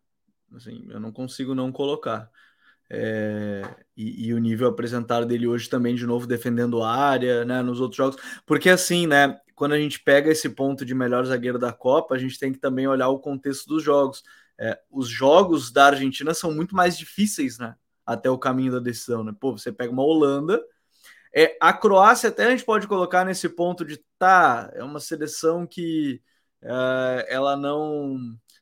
[0.54, 2.30] Assim, eu não consigo não colocar.
[2.90, 3.64] É,
[3.98, 7.80] e, e, o nível apresentado dele hoje também, de novo, defendendo a área, né, nos
[7.80, 8.18] outros jogos.
[8.46, 12.18] Porque assim, né, quando a gente pega esse ponto de melhor zagueiro da Copa, a
[12.18, 14.24] gente tem que também olhar o contexto dos jogos.
[14.60, 17.76] É, os jogos da Argentina são muito mais difíceis, né?
[18.06, 19.34] Até o caminho da decisão, né?
[19.40, 20.62] Pô, você pega uma Holanda.
[21.34, 25.66] É, a Croácia até a gente pode colocar nesse ponto de tá, é uma seleção
[25.66, 26.22] que
[26.62, 28.18] é, ela não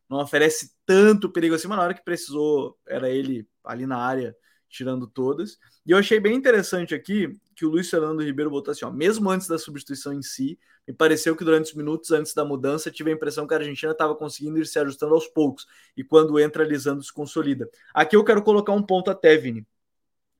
[0.09, 4.35] não oferece tanto perigo assim, mas na hora que precisou, era ele ali na área
[4.69, 5.57] tirando todas.
[5.85, 9.29] E eu achei bem interessante aqui que o Luiz Fernando Ribeiro botou assim, ó, mesmo
[9.29, 13.11] antes da substituição em si, me pareceu que durante os minutos antes da mudança tive
[13.11, 16.63] a impressão que a Argentina estava conseguindo ir se ajustando aos poucos, e quando entra
[16.63, 17.69] Lisandro se consolida.
[17.93, 19.67] Aqui eu quero colocar um ponto até, Vini,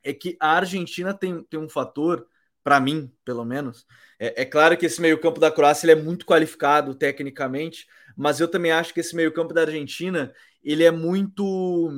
[0.01, 2.25] é que a Argentina tem, tem um fator,
[2.63, 3.85] para mim, pelo menos,
[4.17, 8.39] é, é, claro que esse meio campo da Croácia ele é muito qualificado tecnicamente, mas
[8.39, 11.91] eu também acho que esse meio campo da Argentina, ele é muito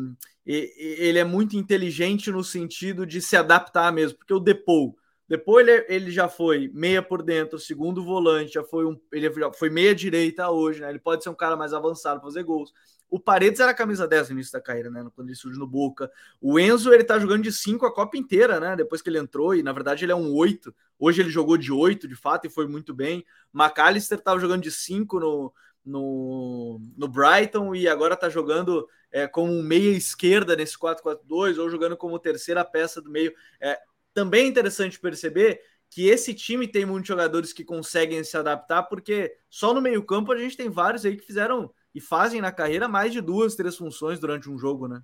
[0.46, 4.96] ele é muito inteligente no sentido de se adaptar mesmo, porque o Depou
[5.28, 9.52] depois ele, ele já foi meia por dentro, segundo volante, já foi um, ele já
[9.52, 10.90] foi meia direita hoje, né?
[10.90, 12.72] Ele pode ser um cara mais avançado para fazer gols.
[13.10, 15.08] O Paredes era camisa 10 no início da carreira, né?
[15.16, 16.12] Quando ele surge no Boca.
[16.40, 18.76] O Enzo, ele tá jogando de 5 a Copa inteira, né?
[18.76, 20.74] Depois que ele entrou, e na verdade ele é um 8.
[21.00, 23.26] Hoje ele jogou de 8, de fato, e foi muito bem.
[23.54, 25.54] McAllister tava jogando de 5 no,
[25.86, 31.96] no, no Brighton e agora tá jogando é, como meia esquerda nesse 4-4-2 ou jogando
[31.96, 33.34] como terceira peça do meio.
[33.62, 33.80] É,
[34.14, 39.38] também é interessante perceber que esse time tem muitos jogadores que conseguem se adaptar, porque
[39.50, 43.14] só no meio-campo a gente tem vários aí que fizeram e fazem na carreira mais
[43.14, 45.02] de duas, três funções durante um jogo, né?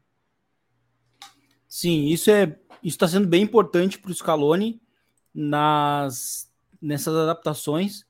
[1.68, 4.82] Sim, isso é isso está sendo bem importante para o Scaloni
[5.34, 8.06] nas nessas adaptações,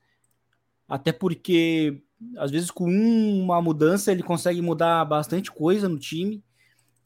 [0.87, 2.01] até porque
[2.37, 6.43] às vezes com uma mudança ele consegue mudar bastante coisa no time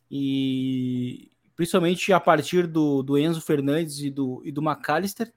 [0.09, 5.33] e principalmente a partir do, do Enzo Fernandes e do, e do McAllister.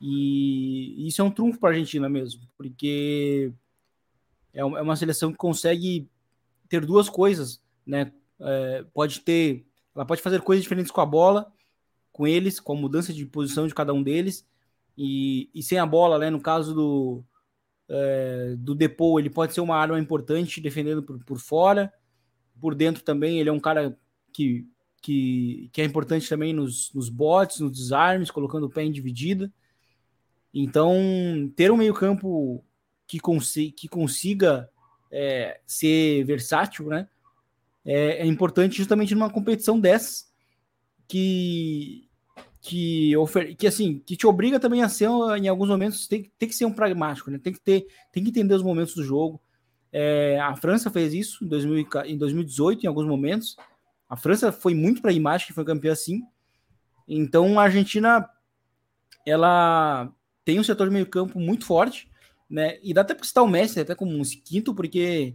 [0.00, 3.52] E isso é um trunfo para a Argentina mesmo, porque
[4.52, 6.08] é, é uma seleção que consegue
[6.68, 8.12] ter duas coisas, né?
[8.40, 9.64] É, pode ter,
[9.94, 11.52] ela pode fazer coisas diferentes com a bola,
[12.12, 14.44] com eles, com a mudança de posição de cada um deles,
[14.98, 16.30] e, e sem a bola, né?
[16.30, 17.24] No caso do,
[17.92, 21.92] é, do Depou, ele pode ser uma arma importante defendendo por, por fora,
[22.60, 23.96] por dentro também, ele é um cara
[24.32, 24.66] que
[25.02, 29.52] que, que é importante também nos, nos bots, nos desarmes, colocando o pé em dividida.
[30.54, 30.94] Então,
[31.56, 32.64] ter um meio-campo
[33.06, 34.70] que, consi que consiga
[35.10, 37.08] é, ser versátil, né?
[37.84, 40.32] É, é, importante justamente numa competição dessas
[41.08, 42.08] que
[42.62, 46.48] que, ofer que assim que te obriga também a ser em alguns momentos tem, tem
[46.48, 47.38] que ser um pragmático, né?
[47.38, 49.42] Tem que ter tem que entender os momentos do jogo.
[49.92, 53.56] É, a França fez isso em, 2000, em 2018 em alguns momentos.
[54.08, 56.22] A França foi muito para a imagem que foi campeã assim.
[57.06, 58.30] Então a Argentina
[59.26, 60.12] ela
[60.44, 62.08] tem um setor de meio campo muito forte,
[62.48, 62.78] né?
[62.80, 65.34] E dá até para citar o Messi até como um quinto, porque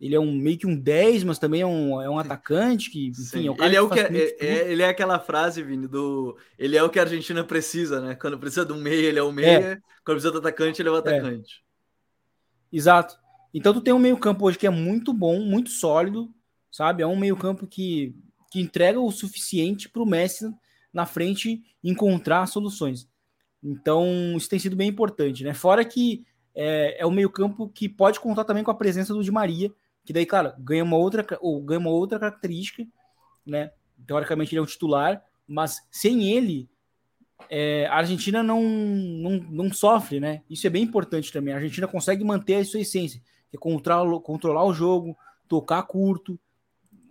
[0.00, 3.08] ele é um meio que um 10, mas também é um, é um atacante que,
[3.08, 6.36] enfim, é o ele é o que, é, é, ele é aquela frase, Vini, do
[6.58, 8.14] ele é o que a Argentina precisa, né?
[8.14, 9.74] Quando precisa de um meia, ele é o meia, é.
[10.04, 10.98] quando precisa do atacante, ele é o é.
[10.98, 11.64] atacante.
[12.72, 13.16] Exato.
[13.52, 16.28] Então tu tem um meio-campo hoje que é muito bom, muito sólido,
[16.70, 17.02] sabe?
[17.02, 18.14] É um meio-campo que,
[18.50, 20.52] que entrega o suficiente para o Messi
[20.92, 23.08] na frente encontrar soluções.
[23.62, 25.54] Então, isso tem sido bem importante, né?
[25.54, 29.30] Fora que é, é um meio-campo que pode contar também com a presença do Di
[29.30, 29.72] Maria,
[30.04, 32.86] que daí, claro, ganha uma outra, ou ganha uma outra característica,
[33.46, 33.72] né?
[34.06, 36.68] Teoricamente ele é um titular, mas sem ele,
[37.48, 40.42] é, a Argentina não, não, não sofre, né?
[40.48, 41.54] Isso é bem importante também.
[41.54, 45.16] A Argentina consegue manter a sua essência, que é controlar, controlar o jogo,
[45.48, 46.38] tocar curto,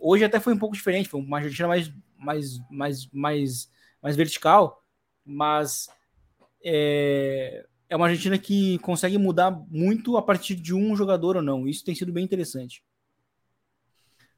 [0.06, 3.70] Hoje até foi um pouco diferente, foi uma Argentina mais, mais, mais, mais,
[4.02, 4.84] mais vertical,
[5.24, 5.88] mas
[6.62, 11.68] é, é uma Argentina que consegue mudar muito a partir de um jogador ou não.
[11.68, 12.82] Isso tem sido bem interessante.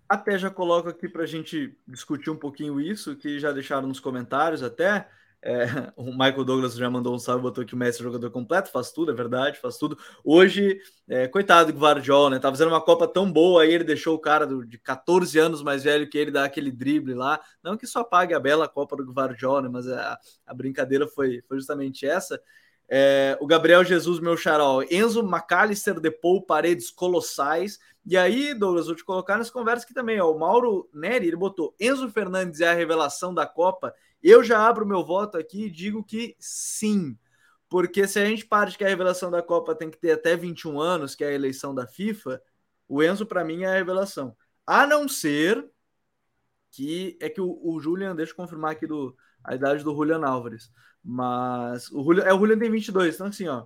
[0.08, 3.98] Até já coloco aqui para a gente discutir um pouquinho isso, que já deixaram nos
[3.98, 5.08] comentários até.
[5.42, 8.70] É, o Michael Douglas já mandou um salve, botou que o Messi é jogador completo,
[8.70, 9.98] faz tudo, é verdade, faz tudo.
[10.24, 10.78] Hoje,
[11.08, 12.38] é, coitado do Guardiola, né?
[12.38, 15.62] Tá fazendo uma Copa tão boa, aí ele deixou o cara do, de 14 anos
[15.62, 17.40] mais velho que ele dar aquele drible lá.
[17.62, 19.68] Não que só pague a bela Copa do Guardiola, né?
[19.68, 22.40] mas a, a brincadeira foi, foi justamente essa.
[22.88, 27.78] É, o Gabriel Jesus, meu xarol, Enzo McAllister, Depou, Paredes colossais.
[28.04, 30.20] E aí, Douglas, vou te colocar nessa conversa aqui também.
[30.20, 34.66] Ó, o Mauro Neri, ele botou Enzo Fernandes é a revelação da Copa eu já
[34.66, 37.16] abro meu voto aqui e digo que sim,
[37.68, 40.80] Porque se a gente parte que a revelação da Copa tem que ter até 21
[40.80, 42.42] anos, que é a eleição da FIFA,
[42.88, 44.36] o Enzo, para mim, é a revelação.
[44.66, 45.68] A não ser
[46.72, 50.24] que é que o, o Julian, deixa eu confirmar aqui do, a idade do Julian
[50.24, 50.72] Álvares.
[51.08, 53.64] Mas o Julian, é, o Julian tem 22, então assim, ó.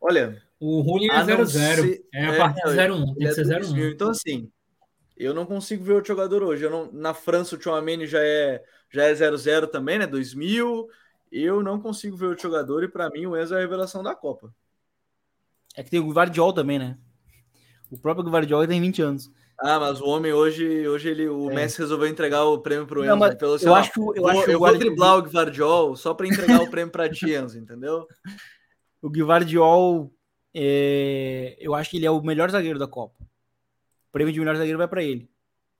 [0.00, 0.40] Olha.
[0.60, 1.98] O Julian é 00.
[2.14, 3.14] É a partir de 01.
[3.14, 3.88] Tem que ser 01.
[3.88, 4.48] Então, assim,
[5.16, 6.62] eu não consigo ver outro jogador hoje.
[6.62, 10.06] Eu não, na França, o Chouameni já é já é 00 também, né?
[10.06, 10.88] 2000.
[11.32, 14.14] Eu não consigo ver outro jogador e para mim o Enzo é a revelação da
[14.14, 14.54] Copa.
[15.76, 16.96] É que tem o Guardiol também, né?
[17.90, 19.30] O próprio Guardiol tem 20 anos.
[19.62, 21.54] Ah, mas o homem hoje, hoje ele, o é.
[21.54, 23.10] Messi resolveu entregar o prêmio pro Enzo.
[23.10, 26.26] Não, mas pelo, eu, acho, eu, vou, acho eu vou driblar o Guardiol só para
[26.26, 28.06] entregar o prêmio para ti, Enzo, entendeu?
[29.02, 30.12] O Guardiol,
[30.52, 33.16] é, eu acho que ele é o melhor zagueiro da Copa.
[33.22, 35.30] O prêmio de melhor zagueiro vai para ele.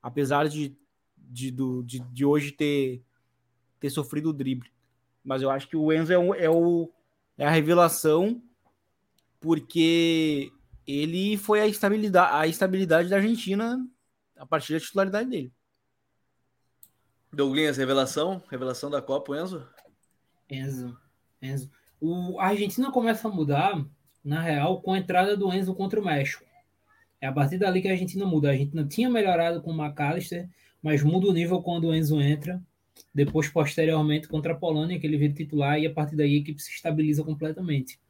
[0.02, 0.74] Apesar de,
[1.18, 3.04] de, do, de, de, hoje ter,
[3.78, 4.70] ter sofrido o drible.
[5.22, 6.90] Mas eu acho que o Enzo é, o, é, o,
[7.36, 8.42] é a revelação
[9.38, 10.50] porque
[10.90, 13.86] ele foi a estabilidade, a estabilidade da Argentina
[14.36, 15.52] a partir da titularidade dele.
[17.32, 18.42] Douglas, revelação?
[18.50, 19.66] Revelação da Copa, Enzo?
[20.50, 20.98] Enzo.
[21.40, 21.70] Enzo.
[22.00, 23.84] O, a Argentina começa a mudar,
[24.24, 26.44] na real, com a entrada do Enzo contra o México.
[27.20, 28.48] É a partir dali que a Argentina muda.
[28.48, 30.48] A Argentina tinha melhorado com o McAllister,
[30.82, 32.60] mas muda o nível quando o Enzo entra.
[33.14, 36.60] Depois, posteriormente, contra a Polônia, que ele vira titular, e a partir daí a equipe
[36.60, 38.00] se estabiliza completamente.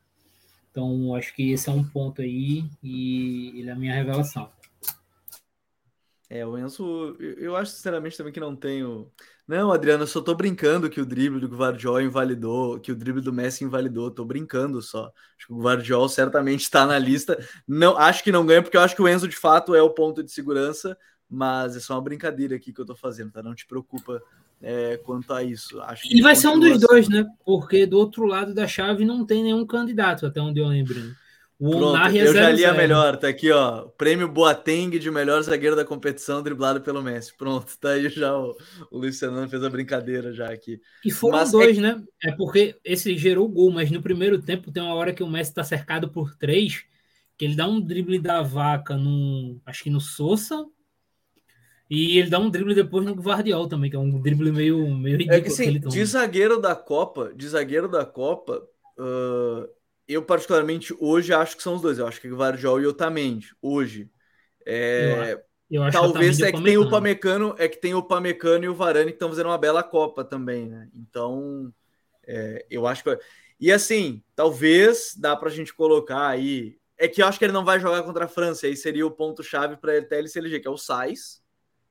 [0.70, 4.50] Então, acho que esse é um ponto aí e ele é a minha revelação.
[6.28, 9.10] É, o Enzo, eu acho sinceramente também que não tenho.
[9.48, 13.20] Não, Adriano, eu só tô brincando que o drible do Guardiol invalidou, que o drible
[13.20, 15.12] do Messi invalidou, tô brincando só.
[15.36, 17.36] Acho que o Guardiol certamente está na lista.
[17.66, 19.90] Não, acho que não ganha, porque eu acho que o Enzo de fato é o
[19.90, 20.96] ponto de segurança,
[21.28, 23.42] mas é só uma brincadeira aqui que eu tô fazendo, tá?
[23.42, 24.22] Não te preocupa
[24.62, 25.80] é, quanto a isso.
[25.80, 27.26] Acho e vai ser um dos dois, né?
[27.44, 30.98] Porque do outro lado da chave não tem nenhum candidato, até onde eu lembro.
[30.98, 31.14] Né?
[31.60, 33.82] O Pronto, é eu já li a melhor, tá aqui, ó.
[33.82, 37.36] Prêmio Boateng de melhor zagueiro da competição, driblado pelo Messi.
[37.36, 38.56] Pronto, tá aí já o,
[38.90, 40.80] o Luiz Fernando fez a brincadeira já aqui.
[41.04, 41.80] E foram mas dois, é...
[41.82, 42.02] né?
[42.24, 45.52] É porque esse gerou gol, mas no primeiro tempo tem uma hora que o Messi
[45.52, 46.82] tá cercado por três,
[47.36, 49.60] que ele dá um drible da vaca no.
[49.66, 50.64] Acho que no Sousa,
[51.90, 55.18] e ele dá um drible depois no Guardiol também, que é um drible meio, meio
[55.18, 55.36] ridículo.
[55.36, 58.62] É que, assim, que de zagueiro da Copa, de zagueiro da Copa,
[58.96, 59.68] uh,
[60.06, 61.98] eu particularmente hoje acho que são os dois.
[61.98, 64.08] Eu acho que Guardiol e Otamendi, hoje.
[64.64, 65.32] É,
[65.70, 68.74] eu, eu talvez é que tem o Pamecano, é que tem o Pamecano e o
[68.74, 70.88] Varane que estão fazendo uma bela Copa também, né?
[70.94, 71.72] Então,
[72.26, 73.18] é, eu acho que...
[73.58, 76.78] E assim, talvez dá para a gente colocar aí...
[76.98, 79.10] É que eu acho que ele não vai jogar contra a França, aí seria o
[79.10, 81.40] ponto-chave para ele até ele se eleger, que é o Sais,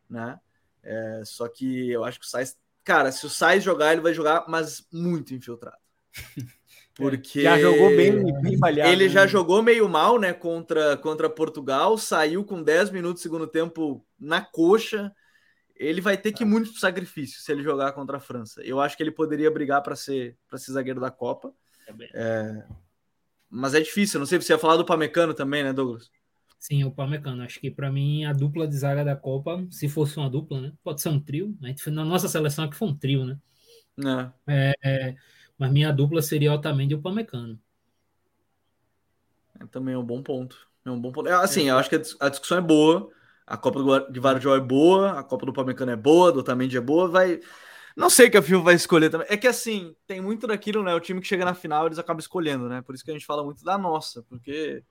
[0.10, 0.39] né?
[0.84, 4.13] É, só que eu acho que o Sainz, cara, se o Sainz jogar, ele vai
[4.13, 5.78] jogar, mas muito infiltrado.
[6.95, 9.10] Porque já jogou bem, bem malhado, Ele né?
[9.10, 14.06] já jogou meio mal, né, contra, contra Portugal, saiu com 10 minutos do segundo tempo
[14.19, 15.13] na coxa.
[15.78, 16.52] Ele vai ter que ir tá.
[16.52, 18.62] muito sacrifício se ele jogar contra a França.
[18.63, 21.54] Eu acho que ele poderia brigar para ser para ser zagueiro da Copa.
[22.13, 22.63] É,
[23.50, 26.12] mas é difícil, não sei se você ia falar do Pamecano também, né, Douglas?
[26.60, 27.41] Sim, o Pamecano.
[27.41, 30.74] Acho que para mim a dupla de zaga da Copa, se fosse uma dupla, né?
[30.84, 31.58] Pode ser um trio.
[31.62, 31.74] Né?
[31.88, 33.39] Na nossa seleção aqui foi um trio, né?
[34.45, 34.74] É.
[34.84, 35.15] É,
[35.58, 37.60] mas minha dupla seria Otamendi e o Pamecano.
[39.60, 40.67] É também é um bom ponto.
[40.86, 41.30] É um bom ponto.
[41.30, 43.10] É, assim, eu acho que a discussão é boa.
[43.48, 46.82] A Copa do Guardiol é boa, a Copa do Pamecano é boa, do Otamendi é
[46.82, 47.39] boa, vai.
[47.98, 49.28] Não sei que a FIFA vai escolher também.
[49.30, 50.93] É que assim, tem muito daquilo, né?
[50.93, 52.82] O time que chega na final, eles acabam escolhendo, né?
[52.82, 54.84] Por isso que a gente fala muito da nossa, porque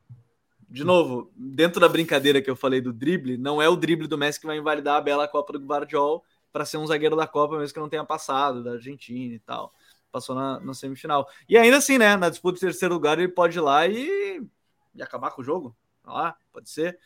[0.69, 4.19] de novo, dentro da brincadeira que eu falei do drible, não é o drible do
[4.19, 7.59] Messi que vai invalidar a bela Copa do Guardiol para ser um zagueiro da Copa,
[7.59, 9.73] mesmo que não tenha passado, da Argentina e tal.
[10.13, 11.27] Passou na, na semifinal.
[11.49, 12.17] E ainda assim, né?
[12.17, 14.43] Na disputa de terceiro lugar, ele pode ir lá e,
[14.95, 15.75] e acabar com o jogo.
[16.03, 16.99] Tá lá, pode ser.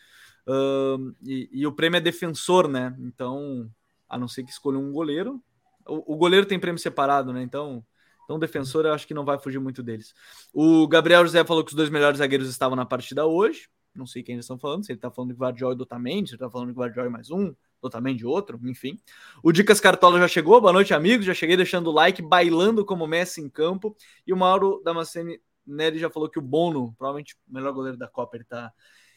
[0.46, 2.96] Uh, e, e, o prêmio é defensor, né?
[2.98, 3.71] Então,
[4.08, 5.42] a não ser que escolha um goleiro.
[5.87, 7.42] O, o goleiro tem prêmio separado, né?
[7.42, 7.85] Então,
[8.25, 10.14] então, defensor, eu acho que não vai fugir muito deles.
[10.52, 13.68] O Gabriel José falou que os dois melhores zagueiros estavam na partida hoje.
[13.94, 16.35] Não sei quem eles estão falando, se ele está falando de Guardiol e Dotamendi, se
[16.35, 18.98] ele está falando de Guardiol mais um, Dotamendi outro, enfim.
[19.42, 21.27] O Dicas Cartola já chegou, boa noite, amigos.
[21.27, 23.94] Já cheguei deixando o like, bailando como Messi em campo.
[24.27, 28.08] E o Mauro Damascene Nery já falou que o Bono, provavelmente o melhor goleiro da
[28.08, 28.73] Copa, ele está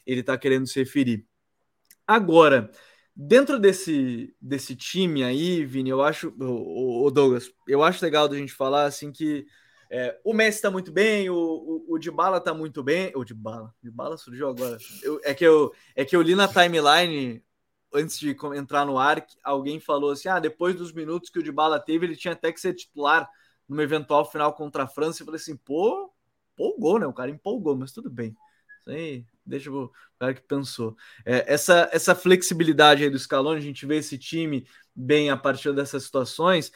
[0.05, 1.25] ele tá querendo se referir.
[2.05, 2.69] Agora,
[3.15, 8.51] Dentro desse, desse time aí, Vini, eu acho, o, Douglas, eu acho legal da gente
[8.51, 9.45] falar assim que
[9.89, 13.13] é, o Messi tá muito bem, o, o, o Dybala tá muito bem.
[13.15, 14.77] O Dybala, Dybala surgiu agora.
[15.01, 17.41] Eu, é, que eu, é que eu li na timeline,
[17.93, 21.79] antes de entrar no ar, alguém falou assim: ah, depois dos minutos que o Dybala
[21.79, 23.29] teve, ele tinha até que ser titular
[23.67, 25.21] numa eventual final contra a França.
[25.21, 26.11] Eu falei assim, pô,
[26.53, 27.07] empolgou, né?
[27.07, 28.35] O cara empolgou, mas tudo bem.
[28.81, 30.95] Isso aí, deixa o cara que pensou.
[31.25, 35.73] É, essa, essa flexibilidade aí do Scaloni, a gente vê esse time bem a partir
[35.73, 36.71] dessas situações,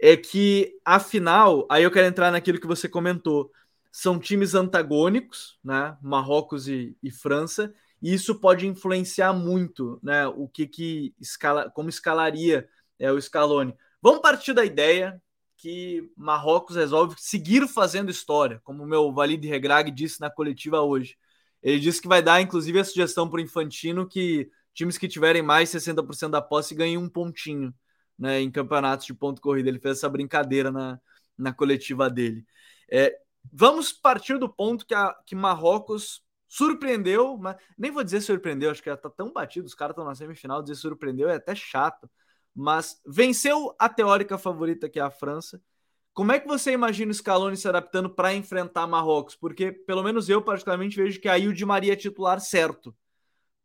[0.00, 3.50] é que, afinal, aí eu quero entrar naquilo que você comentou,
[3.90, 5.96] são times antagônicos, né?
[6.02, 10.26] Marrocos e, e França, e isso pode influenciar muito, né?
[10.26, 12.68] O que que escala, como escalaria
[12.98, 13.74] é, o Scaloni.
[14.00, 15.22] Vamos partir da ideia
[15.56, 21.16] que Marrocos resolve seguir fazendo história, como o meu Valide Regrag disse na coletiva hoje.
[21.62, 25.42] Ele disse que vai dar, inclusive, a sugestão para o Infantino que times que tiverem
[25.42, 27.74] mais 60% da posse ganhem um pontinho
[28.18, 29.68] né, em campeonatos de ponto corrida.
[29.68, 31.00] Ele fez essa brincadeira na,
[31.36, 32.46] na coletiva dele.
[32.90, 33.16] É,
[33.52, 38.82] vamos partir do ponto que, a, que Marrocos surpreendeu, mas nem vou dizer surpreendeu, acho
[38.82, 42.10] que já tá tão batido, os caras estão na semifinal, dizer surpreendeu é até chato,
[42.54, 45.62] mas venceu a teórica favorita que é a França.
[46.14, 49.34] Como é que você imagina o Scaloni se adaptando para enfrentar Marrocos?
[49.34, 52.94] Porque pelo menos eu particularmente vejo que aí o Di Maria é titular certo.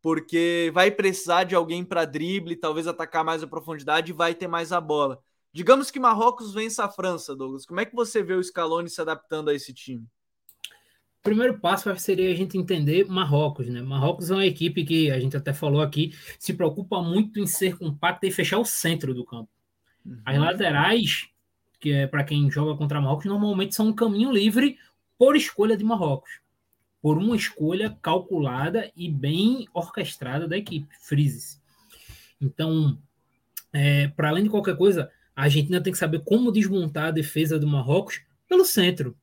[0.00, 4.48] Porque vai precisar de alguém para drible, talvez atacar mais a profundidade e vai ter
[4.48, 5.22] mais a bola.
[5.52, 7.66] Digamos que Marrocos vença a França, Douglas.
[7.66, 10.06] Como é que você vê o Scaloni se adaptando a esse time?
[11.20, 13.82] O primeiro passo seria a gente entender Marrocos, né?
[13.82, 17.76] Marrocos é uma equipe que a gente até falou aqui, se preocupa muito em ser
[17.76, 19.50] compacta e fechar o centro do campo.
[20.06, 20.20] Uhum.
[20.24, 21.28] As laterais,
[21.78, 24.78] que é para quem joga contra Marrocos, normalmente são um caminho livre
[25.16, 26.40] por escolha de Marrocos,
[27.00, 31.60] por uma escolha calculada e bem orquestrada da equipe, Frises.
[32.40, 32.98] Então,
[33.72, 37.58] é, para além de qualquer coisa, a Argentina tem que saber como desmontar a defesa
[37.58, 39.16] do Marrocos pelo centro.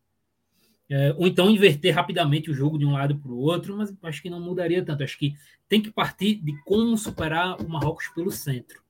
[0.88, 4.22] É, ou então inverter rapidamente o jogo de um lado para o outro, mas acho
[4.22, 5.04] que não mudaria tanto.
[5.04, 5.36] Acho que
[5.68, 8.84] tem que partir de como superar o Marrocos pelo centro.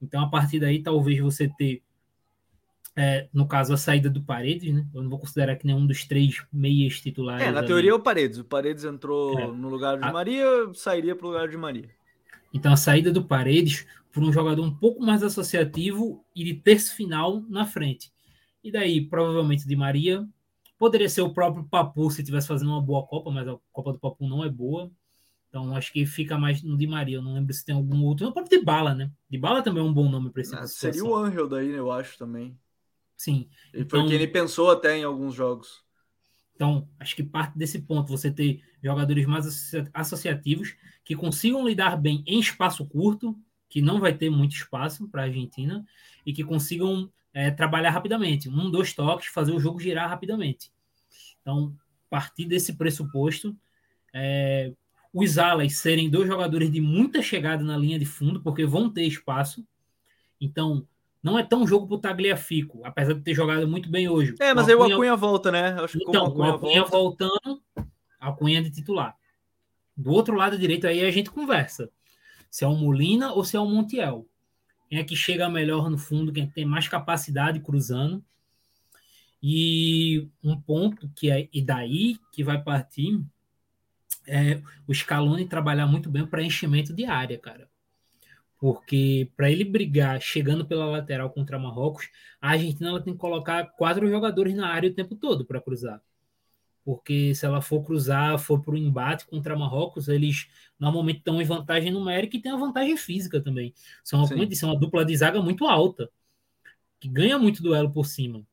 [0.00, 1.80] Então, a partir daí, talvez você ter,
[2.94, 4.86] é, no caso, a saída do Paredes, né?
[4.94, 7.46] Eu não vou considerar que nenhum dos três meias titulares.
[7.46, 8.38] É, na teoria é o Paredes.
[8.38, 9.46] O Paredes entrou é.
[9.46, 10.12] no lugar de a...
[10.12, 11.88] Maria, sairia para o lugar de Maria.
[12.52, 16.94] Então, a saída do Paredes por um jogador um pouco mais associativo e de terço
[16.94, 18.12] final na frente.
[18.62, 20.28] E daí, provavelmente, de Maria.
[20.78, 23.98] Poderia ser o próprio Papu se estivesse fazendo uma boa Copa, mas a Copa do
[23.98, 24.90] Papu não é boa.
[25.48, 27.16] Então, acho que fica mais no de Maria.
[27.16, 28.28] Eu não lembro se tem algum outro.
[28.28, 29.10] O próprio de Bala, né?
[29.30, 31.90] De Bala também é um bom nome para esse ah, Seria o Angel daí, eu
[31.90, 32.58] acho também.
[33.22, 33.48] Sim.
[33.72, 35.84] E então, foi que ele pensou até em alguns jogos.
[36.56, 42.24] Então, acho que parte desse ponto, você ter jogadores mais associativos que consigam lidar bem
[42.26, 45.86] em espaço curto, que não vai ter muito espaço para a Argentina,
[46.26, 48.48] e que consigam é, trabalhar rapidamente.
[48.48, 50.72] Um, dois toques, fazer o jogo girar rapidamente.
[51.40, 51.76] Então,
[52.10, 53.56] partir desse pressuposto,
[54.12, 54.72] é,
[55.14, 59.04] os alas serem dois jogadores de muita chegada na linha de fundo, porque vão ter
[59.04, 59.64] espaço.
[60.40, 60.88] Então,
[61.22, 64.34] não é tão jogo pro Tagliafico, apesar de ter jogado muito bem hoje.
[64.40, 64.86] É, mas o Acunha...
[64.86, 65.80] aí o Acunha volta, né?
[65.80, 66.96] Acho que então, o Acunha, Acunha volta...
[66.96, 67.62] voltando,
[68.18, 69.16] Acunha de titular.
[69.96, 71.90] Do outro lado direito aí a gente conversa.
[72.50, 74.26] Se é o Molina ou se é o Montiel.
[74.88, 78.22] Quem é que chega melhor no fundo, quem tem mais capacidade cruzando.
[79.42, 83.20] E um ponto que é e daí que vai partir
[84.26, 87.71] é o Scaloni trabalhar muito bem o preenchimento de área, cara.
[88.62, 92.08] Porque para ele brigar chegando pela lateral contra Marrocos,
[92.40, 96.00] a Argentina ela tem que colocar quatro jogadores na área o tempo todo para cruzar.
[96.84, 100.46] Porque se ela for cruzar, for para o embate contra Marrocos, eles
[100.78, 103.74] normalmente estão em vantagem numérica e tem a vantagem física também.
[104.04, 106.08] São, como eu disse, uma dupla de zaga muito alta,
[107.00, 108.46] que ganha muito duelo por cima.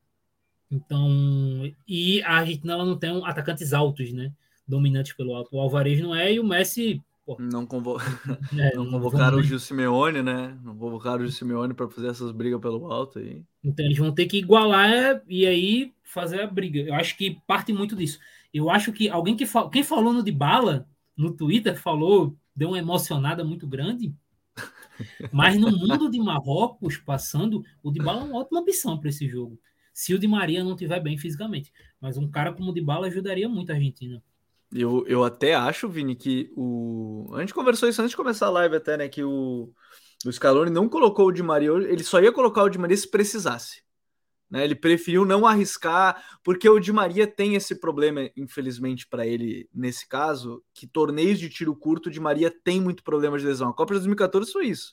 [0.68, 4.32] Então, e a Argentina ela não tem um atacantes altos, né?
[4.66, 5.54] Dominantes pelo alto.
[5.54, 7.00] O Alvarez não é e o Messi.
[7.30, 7.96] Pô, não, convo...
[8.58, 10.58] é, não convocaram o Gil Simeone, né?
[10.64, 13.44] Não convocaram o Gil Simeone para fazer essas brigas pelo alto aí.
[13.62, 16.80] Então eles vão ter que igualar e aí fazer a briga.
[16.80, 18.18] Eu acho que parte muito disso.
[18.52, 19.70] Eu acho que alguém que fal...
[19.70, 24.12] quem falou no de bala no Twitter falou, deu uma emocionada muito grande.
[25.30, 29.28] Mas no mundo de Marrocos passando, o de bala é uma ótima opção para esse
[29.28, 29.56] jogo
[29.92, 31.70] se o Di Maria não tiver bem fisicamente.
[32.00, 34.22] Mas um cara como o Di Bala ajudaria muito a Argentina.
[34.72, 37.28] Eu, eu até acho, Vini, que o.
[37.34, 39.08] A gente conversou isso antes de começar a live, até, né?
[39.08, 39.72] Que o,
[40.24, 43.10] o Scaloni não colocou o Di Maria, ele só ia colocar o Di Maria se
[43.10, 43.82] precisasse.
[44.50, 44.64] Né?
[44.64, 50.08] Ele preferiu não arriscar, porque o Di Maria tem esse problema, infelizmente, para ele, nesse
[50.08, 53.70] caso, que torneios de tiro curto, o Di Maria tem muito problema de lesão.
[53.70, 54.92] A Copa de 2014 foi isso.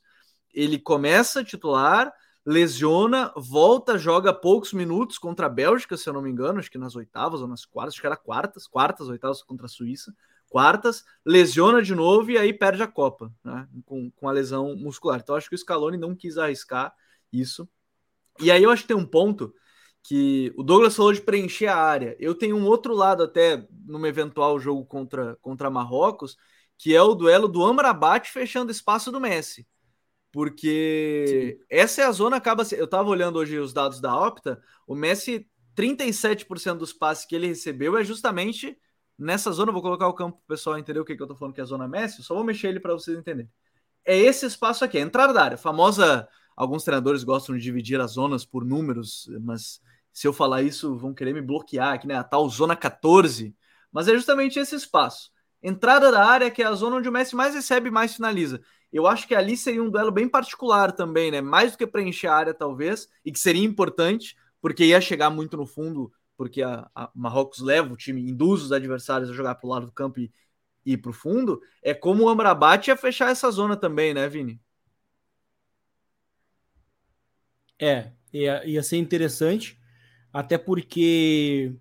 [0.54, 2.14] Ele começa titular,
[2.48, 6.78] lesiona, volta, joga poucos minutos contra a Bélgica, se eu não me engano, acho que
[6.78, 10.16] nas oitavas ou nas quartas, acho que era quartas, quartas, oitavas contra a Suíça,
[10.50, 15.20] quartas, lesiona de novo e aí perde a Copa, né, com, com a lesão muscular.
[15.22, 16.96] Então acho que o Scaloni não quis arriscar
[17.34, 17.68] isso.
[18.40, 19.54] E aí eu acho que tem um ponto
[20.02, 22.16] que o Douglas falou de preencher a área.
[22.18, 26.38] Eu tenho um outro lado até num eventual jogo contra, contra Marrocos,
[26.78, 29.68] que é o duelo do Amrabat fechando espaço do Messi.
[30.32, 31.66] Porque Sim.
[31.70, 35.48] essa é a zona acaba eu estava olhando hoje os dados da Opta, o Messi
[35.76, 38.78] 37% dos passes que ele recebeu é justamente
[39.18, 41.38] nessa zona, vou colocar o campo para o pessoal entender o que, que eu estou
[41.38, 43.50] falando que é a zona Messi, só vou mexer ele para vocês entenderem.
[44.06, 48.12] É esse espaço aqui, a entrada da área, famosa, alguns treinadores gostam de dividir as
[48.12, 49.82] zonas por números, mas
[50.18, 52.16] se eu falar isso, vão querer me bloquear aqui, né?
[52.16, 53.56] A tal zona 14.
[53.92, 55.30] Mas é justamente esse espaço.
[55.62, 58.60] Entrada da área, que é a zona onde o Messi mais recebe mais finaliza.
[58.98, 61.40] Eu acho que ali seria um duelo bem particular também, né?
[61.40, 65.56] Mais do que preencher a área, talvez, e que seria importante, porque ia chegar muito
[65.56, 69.68] no fundo, porque a, a Marrocos leva o time, induz os adversários a jogar para
[69.68, 70.32] o lado do campo e,
[70.84, 71.62] ir para o fundo.
[71.84, 74.60] É como o Amrabat ia fechar essa zona também, né, Vini?
[77.80, 79.80] É, ia, ia ser interessante
[80.34, 81.76] até porque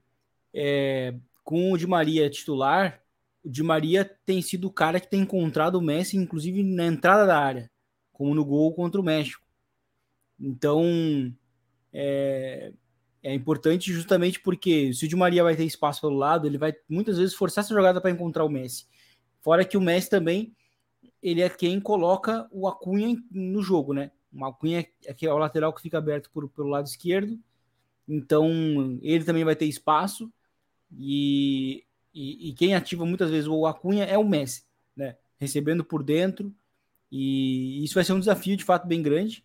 [0.52, 1.14] é,
[1.44, 3.00] com o Di Maria titular,
[3.46, 7.26] o Di Maria tem sido o cara que tem encontrado o Messi, inclusive na entrada
[7.26, 7.70] da área,
[8.12, 9.46] como no gol contra o México.
[10.38, 11.32] Então
[11.92, 12.72] é,
[13.22, 16.74] é importante justamente porque se o Di Maria vai ter espaço pelo lado, ele vai
[16.88, 18.86] muitas vezes forçar essa jogada para encontrar o Messi.
[19.40, 20.54] Fora que o Messi também
[21.22, 24.10] ele é quem coloca o Acunha no jogo, né?
[24.32, 27.38] O Acunha é, é o lateral que fica aberto por, pelo lado esquerdo
[28.08, 30.32] então, ele também vai ter espaço.
[30.96, 31.84] E,
[32.16, 34.64] e, e, quem ativa muitas vezes o Acunha é o Messi,
[34.96, 35.18] né?
[35.38, 36.50] Recebendo por dentro.
[37.12, 39.44] E isso vai ser um desafio de fato bem grande.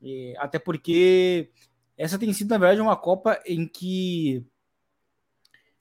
[0.00, 1.50] E, até porque
[1.96, 4.46] essa tem sido, na verdade, uma Copa em que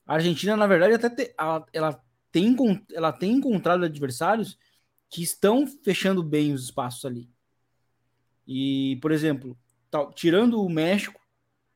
[0.07, 2.55] a Argentina, na verdade, até te, ela, ela, tem,
[2.91, 4.57] ela tem encontrado adversários
[5.11, 7.29] que estão fechando bem os espaços ali.
[8.47, 9.55] E, por exemplo,
[9.91, 11.21] tal, tirando o México,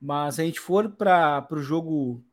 [0.02, 2.26] mas se a gente for para o jogo,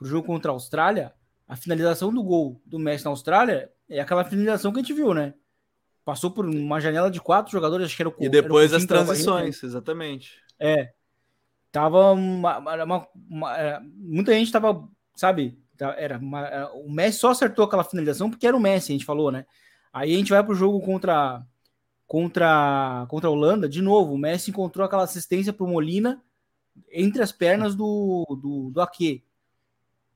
[0.00, 1.14] jogo contra a Austrália,
[1.48, 5.14] a finalização do gol do Messi na Austrália é aquela finalização que a gente viu,
[5.14, 5.34] né?
[6.04, 9.62] Passou por uma janela de quatro jogadores, acho que era o E depois as transições,
[9.62, 10.40] exatamente.
[10.58, 10.92] É.
[11.70, 15.58] Tava uma, uma, uma, muita gente tava, sabe,
[15.96, 19.30] era uma, o Messi só acertou aquela finalização porque era o Messi, a gente falou,
[19.30, 19.46] né?
[19.92, 21.44] Aí a gente vai pro jogo contra
[22.06, 26.22] contra contra a Holanda, de novo, o Messi encontrou aquela assistência pro Molina
[26.90, 29.24] entre as pernas do, do, do Ake.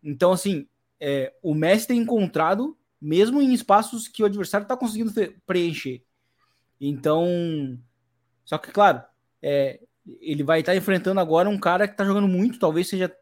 [0.02, 0.66] Então, assim,
[1.00, 5.12] é, o Messi tem encontrado, mesmo em espaços que o adversário está conseguindo
[5.46, 6.02] preencher.
[6.80, 7.26] Então,
[8.44, 9.02] só que, claro,
[9.42, 9.80] é,
[10.20, 13.14] ele vai estar tá enfrentando agora um cara que está jogando muito, talvez seja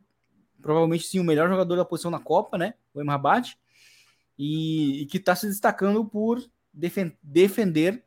[0.61, 2.75] provavelmente sim o melhor jogador da posição na Copa, né?
[2.93, 3.57] O Emrabat,
[4.39, 8.05] e, e que está se destacando por defen defender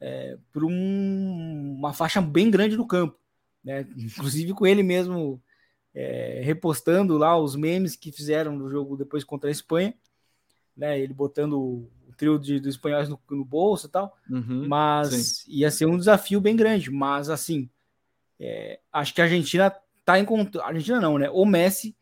[0.00, 3.20] é, por um, uma faixa bem grande do campo
[3.64, 3.86] né?
[3.96, 5.40] Inclusive com ele mesmo
[5.94, 9.94] é, repostando lá os memes que fizeram no jogo depois contra a Espanha,
[10.76, 10.98] né?
[10.98, 15.50] Ele botando o trio de, dos espanhóis no, no bolso e tal, uhum, mas sim.
[15.50, 16.90] ia ser um desafio bem grande.
[16.90, 17.68] Mas assim,
[18.38, 19.74] é, acho que a Argentina
[20.04, 21.28] tá encontrando, Argentina não, né?
[21.30, 21.96] O Messi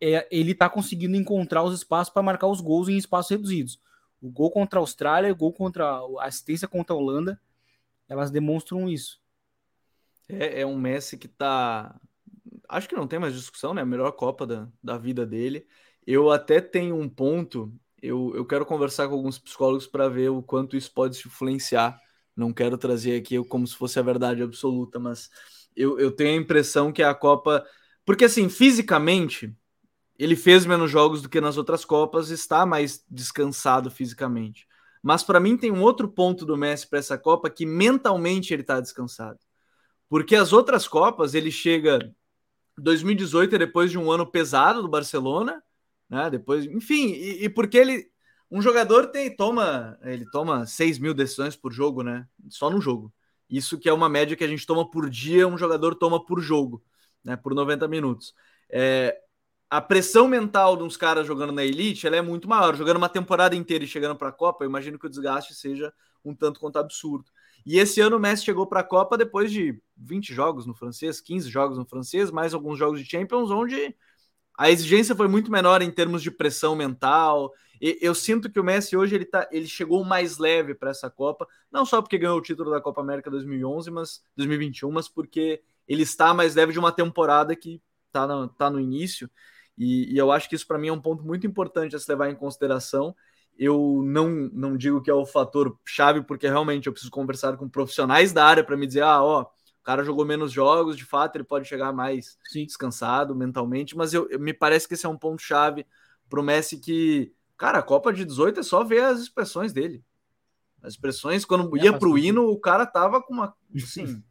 [0.00, 3.78] é, ele tá conseguindo encontrar os espaços para marcar os gols em espaços reduzidos.
[4.20, 7.40] O gol contra a Austrália, o gol contra a assistência contra a Holanda,
[8.08, 9.20] elas demonstram isso.
[10.28, 11.94] É, é um Messi que tá.
[12.72, 13.82] Acho que não tem mais discussão, né?
[13.82, 15.66] A melhor Copa da, da vida dele.
[16.06, 17.70] Eu até tenho um ponto.
[18.00, 22.00] Eu, eu quero conversar com alguns psicólogos para ver o quanto isso pode se influenciar.
[22.34, 25.28] Não quero trazer aqui como se fosse a verdade absoluta, mas
[25.76, 27.62] eu, eu tenho a impressão que a Copa.
[28.06, 29.54] Porque, assim, fisicamente,
[30.18, 34.66] ele fez menos jogos do que nas outras Copas, está mais descansado fisicamente.
[35.02, 38.62] Mas para mim tem um outro ponto do Messi para essa Copa que mentalmente ele
[38.62, 39.38] está descansado.
[40.08, 42.14] Porque as outras Copas, ele chega
[42.78, 45.62] 2018 é depois de um ano pesado do Barcelona,
[46.08, 46.30] né?
[46.30, 48.10] Depois, enfim, e, e, porque ele.
[48.50, 52.26] Um jogador tem, toma, ele toma 6 mil decisões por jogo, né?
[52.50, 53.10] Só no jogo.
[53.48, 56.38] Isso que é uma média que a gente toma por dia, um jogador toma por
[56.40, 56.84] jogo,
[57.24, 57.34] né?
[57.34, 58.34] Por 90 minutos.
[58.68, 59.18] É,
[59.70, 62.76] a pressão mental de uns caras jogando na elite ela é muito maior.
[62.76, 65.90] Jogando uma temporada inteira e chegando para a Copa, eu imagino que o desgaste seja
[66.22, 67.24] um tanto quanto absurdo.
[67.64, 71.20] E esse ano o Messi chegou para a Copa depois de 20 jogos no francês,
[71.20, 73.94] 15 jogos no francês, mais alguns jogos de Champions, onde
[74.58, 77.52] a exigência foi muito menor em termos de pressão mental.
[77.80, 81.08] E eu sinto que o Messi hoje ele, tá, ele chegou mais leve para essa
[81.10, 85.62] Copa, não só porque ganhou o título da Copa América 2011, mas 2021, mas porque
[85.86, 89.30] ele está mais leve de uma temporada que está no, tá no início.
[89.76, 92.10] E, e eu acho que isso para mim é um ponto muito importante a se
[92.10, 93.14] levar em consideração
[93.58, 97.68] eu não, não digo que é o fator chave, porque realmente eu preciso conversar com
[97.68, 101.36] profissionais da área para me dizer, ah, ó, O cara jogou menos jogos, de fato,
[101.36, 102.64] ele pode chegar mais Sim.
[102.64, 105.86] descansado mentalmente, mas eu, me parece que esse é um ponto chave
[106.28, 110.02] pro Messi que, cara, a Copa de 18 é só ver as expressões dele.
[110.82, 113.54] As expressões, quando é, ia pro hino, o cara tava com uma.
[113.76, 114.22] Assim,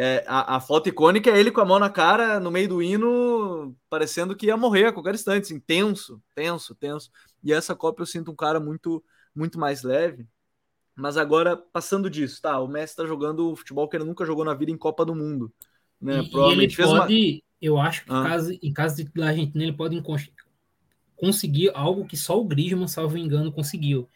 [0.00, 2.80] é, a, a, foto icônica é ele com a mão na cara, no meio do
[2.80, 7.10] hino, parecendo que ia morrer a qualquer instante, assim, tenso, tenso, tenso.
[7.42, 9.02] E essa Copa eu sinto um cara muito,
[9.34, 10.24] muito mais leve.
[10.94, 12.60] Mas agora, passando disso, tá?
[12.60, 15.16] O Messi tá jogando o futebol que ele nunca jogou na vida em Copa do
[15.16, 15.52] Mundo.
[16.00, 16.20] Né?
[16.20, 17.40] E, Provavelmente e ele pode, uma...
[17.60, 18.22] eu acho que ah.
[18.22, 20.00] caso, em caso da Argentina, ele pode
[21.16, 24.08] conseguir algo que só o Griezmann, salvo engano, conseguiu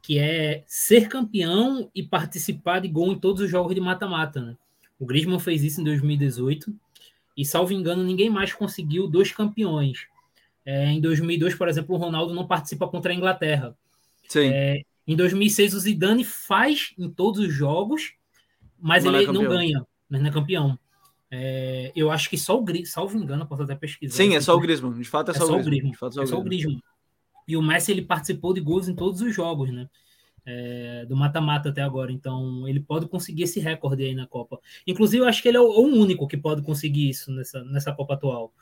[0.00, 4.40] que é ser campeão e participar de gol em todos os jogos de mata-mata.
[4.40, 4.56] Né?
[4.98, 6.74] O Griezmann fez isso em 2018
[7.36, 10.06] e, salvo engano, ninguém mais conseguiu dois campeões.
[10.64, 13.76] É, em 2002, por exemplo, o Ronaldo não participa contra a Inglaterra.
[14.28, 14.48] Sim.
[14.52, 18.14] É, em 2006, o Zidane faz em todos os jogos,
[18.78, 20.78] mas não ele é não ganha, mas não é campeão.
[21.30, 24.16] É, eu acho que só o Griezmann, salvo engano, posso até pesquisar.
[24.16, 24.92] Sim, é só o Griezmann.
[24.92, 25.94] De fato, é, só, o Griezmann.
[25.94, 26.80] Fato, é só o Griezmann.
[27.46, 29.88] E o Messi ele participou de gols em todos os jogos, né?
[30.48, 32.12] É, do mata-mata até agora.
[32.12, 34.60] Então, ele pode conseguir esse recorde aí na Copa.
[34.86, 37.92] Inclusive, eu acho que ele é o, o único que pode conseguir isso nessa, nessa
[37.92, 38.52] Copa atual.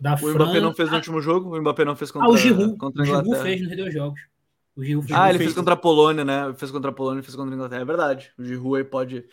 [0.00, 0.34] Da o Fran...
[0.34, 1.54] Mbappé não fez no último jogo?
[1.54, 2.76] O Mbappé não fez contra, ah, o Giroud.
[2.76, 3.30] contra a Inglaterra.
[3.30, 4.20] O Giroud fez nos dois jogos.
[4.76, 6.54] O Giroud ah, ele fez contra a Polônia, né?
[6.56, 7.82] Fez contra a Polônia e fez contra a Inglaterra.
[7.82, 8.32] É verdade.
[8.38, 9.24] O Giroud aí pode...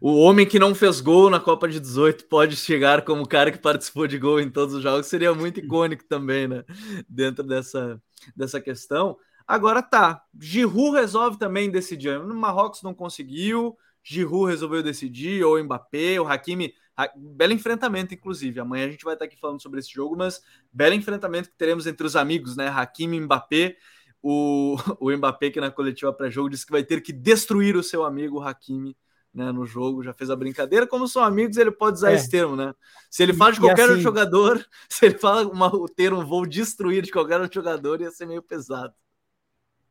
[0.00, 3.52] O homem que não fez gol na Copa de 18 pode chegar como o cara
[3.52, 5.06] que participou de gol em todos os jogos.
[5.06, 6.64] Seria muito icônico também, né?
[7.08, 8.02] Dentro dessa,
[8.36, 9.16] dessa questão.
[9.46, 12.18] Agora tá, Giroud resolve também decidir.
[12.18, 16.74] No Marrocos não conseguiu, Giroud resolveu decidir, ou Mbappé, o Hakimi.
[16.96, 18.60] Ha, belo enfrentamento, inclusive.
[18.60, 20.40] Amanhã a gente vai estar aqui falando sobre esse jogo, mas
[20.72, 22.68] belo enfrentamento que teremos entre os amigos, né?
[22.68, 23.76] Hakimi e Mbappé.
[24.22, 28.04] O, o Mbappé, que na coletiva pré-jogo, disse que vai ter que destruir o seu
[28.04, 28.96] amigo Hakimi
[29.34, 30.86] né, no jogo, já fez a brincadeira.
[30.86, 32.14] Como são amigos, ele pode usar é.
[32.14, 32.72] esse termo, né?
[33.10, 34.00] Se ele fala de qualquer assim...
[34.00, 38.26] jogador, se ele fala uma, o termo vou destruir de qualquer outro jogador, ia ser
[38.26, 38.94] meio pesado.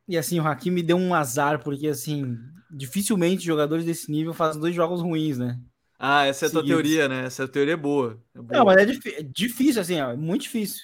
[0.06, 2.36] E assim, o Hakimi deu um azar, porque assim,
[2.70, 5.58] dificilmente jogadores desse nível fazem dois jogos ruins, né?
[5.98, 7.24] Ah, essa é a tua teoria, né?
[7.24, 8.20] Essa teoria é boa.
[8.34, 8.58] É boa.
[8.58, 10.82] Não, mas é, é difícil, assim, é muito difícil.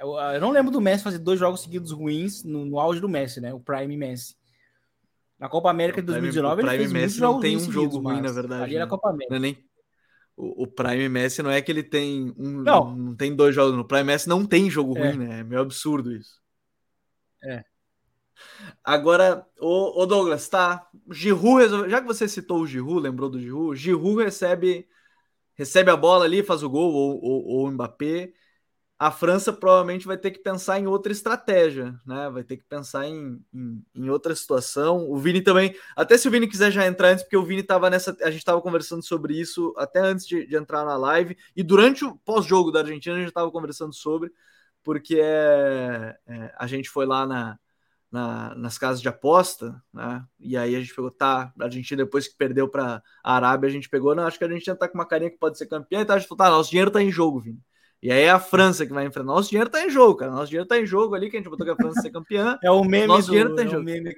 [0.00, 3.08] Eu, eu, não lembro do Messi fazer dois jogos seguidos ruins no, no auge do
[3.08, 3.52] Messi, né?
[3.52, 4.34] O Prime Messi.
[5.38, 8.20] Na Copa América de 2019, o Prime, ele fez Messi não tem um jogo ruim,
[8.20, 8.62] na verdade.
[8.62, 8.86] Ali né?
[8.86, 9.30] Copa América.
[9.30, 9.64] Não é nem...
[10.36, 12.62] o, o, Prime Messi não é que ele tem um.
[12.62, 13.76] Não, não tem dois jogos.
[13.76, 15.08] No Prime Messi não tem jogo é.
[15.08, 15.40] ruim, né?
[15.40, 16.40] É meio absurdo isso.
[17.44, 17.64] É.
[18.84, 20.88] Agora, o, Douglas, tá?
[21.10, 21.88] Giroud.
[21.90, 23.76] Já que você citou o Giroud, lembrou do Giroud?
[23.78, 24.88] Giroud recebe,
[25.54, 28.32] recebe a bola ali, faz o gol, ou, ou, ou Mbappé.
[28.98, 32.30] A França provavelmente vai ter que pensar em outra estratégia, né?
[32.30, 35.10] Vai ter que pensar em, em, em, outra situação.
[35.10, 37.90] O Vini também, até se o Vini quiser já entrar antes, porque o Vini estava
[37.90, 38.16] nessa.
[38.22, 42.04] A gente estava conversando sobre isso até antes de, de entrar na live, e durante
[42.04, 44.30] o pós-jogo da Argentina a gente estava conversando sobre,
[44.84, 47.58] porque é, é, a gente foi lá na,
[48.12, 50.22] na, nas casas de aposta, né?
[50.38, 53.72] E aí a gente pegou, tá, a Argentina depois que perdeu para a Arábia, a
[53.72, 56.02] gente pegou, não, acho que a gente tá com uma carinha que pode ser campeã,
[56.02, 57.58] então a gente falou, tá, nosso dinheiro tá em jogo, Vini.
[58.02, 59.32] E aí é a França que vai enfrentar.
[59.32, 60.32] Nosso dinheiro tá em jogo, cara.
[60.32, 62.58] Nosso dinheiro tá em jogo ali, que a gente botou que a França ser campeã.
[62.62, 63.82] É o meme Nosso do, dinheiro tá em é jogo.
[63.82, 64.16] O meme...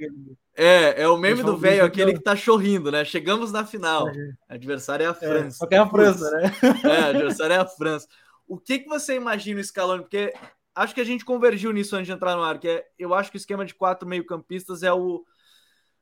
[0.57, 3.05] É, é o meme do velho, aquele que tá chorrindo, né?
[3.05, 4.09] Chegamos na final.
[4.09, 4.15] É.
[4.49, 5.47] Adversário é a é, França.
[5.47, 6.53] É, só que é a França, né?
[6.83, 8.09] É, adversário é a França.
[8.49, 10.03] O que, que você imagina o Scaloni?
[10.03, 10.33] Porque
[10.75, 13.31] acho que a gente convergiu nisso antes de entrar no ar, que é, eu acho
[13.31, 15.25] que o esquema de quatro meio-campistas é o.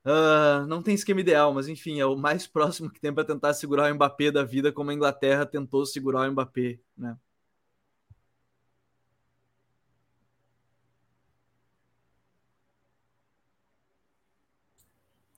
[0.05, 3.55] Uh, não tem esquema ideal, mas enfim, é o mais próximo que tem para tentar
[3.55, 7.17] segurar o Mbappé da vida, como a Inglaterra tentou segurar o Mbappé, né?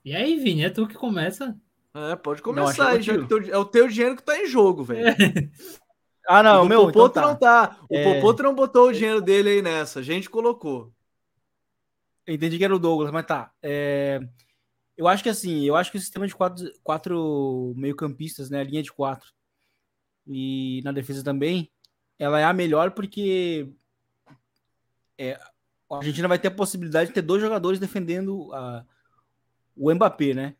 [0.04, 1.58] E aí, Vini, é tu que começa?
[1.94, 5.08] É, pode começar, não, é o teu dinheiro que tá em jogo, velho.
[5.08, 5.14] É.
[6.26, 6.86] Ah, não, o meu.
[6.86, 7.28] Popoto então tá.
[7.28, 7.78] não tá.
[7.90, 8.14] O é...
[8.14, 10.00] Popoto não botou o dinheiro dele aí nessa.
[10.00, 10.92] A gente colocou.
[12.26, 13.52] Eu entendi que era o Douglas, mas tá.
[13.62, 14.20] É...
[14.96, 18.62] Eu acho que assim, eu acho que o sistema de quatro, quatro meio-campistas, né?
[18.62, 19.32] Linha de quatro.
[20.26, 21.70] E na defesa também,
[22.18, 23.68] ela é a melhor porque
[25.18, 25.38] é,
[25.90, 28.84] a Argentina vai ter a possibilidade de ter dois jogadores defendendo a,
[29.76, 30.56] o Mbappé, né?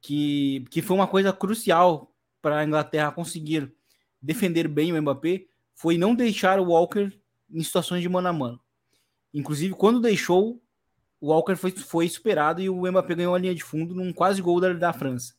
[0.00, 3.72] Que, que foi uma coisa crucial para a Inglaterra conseguir
[4.20, 7.10] defender bem o Mbappé foi não deixar o Walker
[7.50, 8.60] em situações de mano a mano.
[9.32, 10.60] Inclusive, quando deixou,
[11.20, 14.42] o Walker foi, foi superado e o Mbappé ganhou a linha de fundo num quase
[14.42, 15.34] gol da, da França.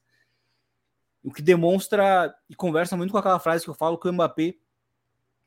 [1.23, 4.55] O que demonstra e conversa muito com aquela frase que eu falo que o Mbappé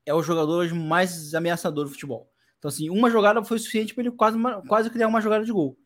[0.05, 2.31] é o jogador hoje mais ameaçador do futebol.
[2.59, 5.77] Então, assim, uma jogada foi suficiente para ele quase, quase criar uma jogada de gol.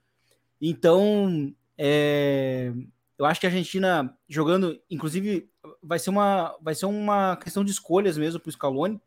[0.60, 2.72] Então, é,
[3.18, 5.50] eu acho que a Argentina jogando, inclusive,
[5.82, 9.00] vai ser uma, vai ser uma questão de escolhas mesmo para o Scaloni,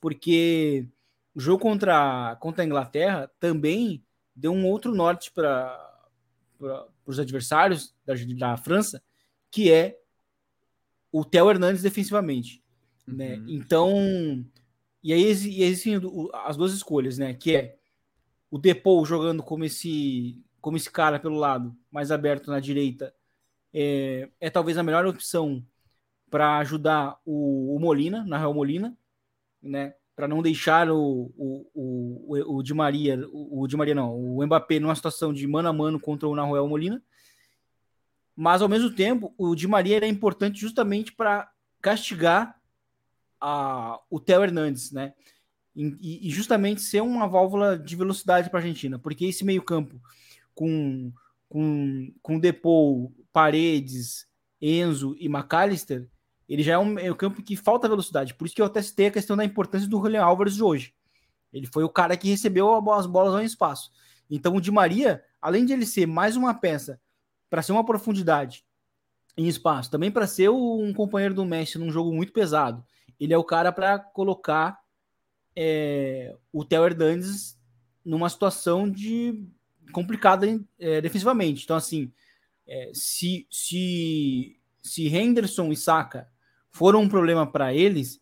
[0.00, 0.86] porque
[1.34, 4.04] o jogo contra, contra a Inglaterra também
[4.34, 5.84] deu um outro norte para
[7.06, 9.02] os adversários da, da França,
[9.50, 9.98] que é
[11.10, 12.62] o Theo Hernandes defensivamente.
[13.06, 13.36] Né?
[13.36, 13.44] Uhum.
[13.48, 14.44] Então,
[15.02, 16.00] e aí existem
[16.44, 17.32] as duas escolhas, né?
[17.34, 17.78] Que é
[18.50, 23.14] o Depou jogando como esse, como esse cara pelo lado, mais aberto na direita,
[23.72, 25.64] é, é talvez a melhor opção
[26.30, 28.96] para ajudar o, o, Molina, na Real Molina,
[29.62, 29.94] né?
[30.14, 34.44] Para não deixar o, o, o, o Di Maria, o, o Di Maria não, o
[34.44, 37.02] Mbappé numa situação de mano a mano contra o Nahuel Molina.
[38.34, 41.50] Mas ao mesmo tempo, o Di Maria era importante justamente para
[41.80, 42.60] castigar
[43.40, 45.14] a, o Theo Hernandes, né?
[45.74, 50.00] E, e, justamente ser uma válvula de velocidade para a Argentina, porque esse meio-campo
[50.52, 51.12] com,
[51.48, 54.26] com, com Depou, Paredes,
[54.60, 56.08] Enzo e McAllister,
[56.48, 58.34] ele já é um meio-campo que falta velocidade.
[58.34, 60.94] Por isso que eu até citei a questão da importância do Julian Álvares de hoje.
[61.52, 63.90] Ele foi o cara que recebeu as bolas ao espaço.
[64.30, 67.00] Então o Di Maria, além de ele ser mais uma peça
[67.50, 68.64] para ser uma profundidade
[69.36, 72.84] em espaço, também para ser um companheiro do Messi num jogo muito pesado,
[73.20, 74.78] ele é o cara para colocar
[75.54, 77.58] é, o Theo Hernandes
[78.04, 79.44] numa situação de
[79.92, 80.46] complicada
[80.78, 81.64] é, defensivamente.
[81.64, 82.12] Então, assim,
[82.66, 86.28] é, se, se, se Henderson e Saka
[86.78, 88.20] foram um problema para eles,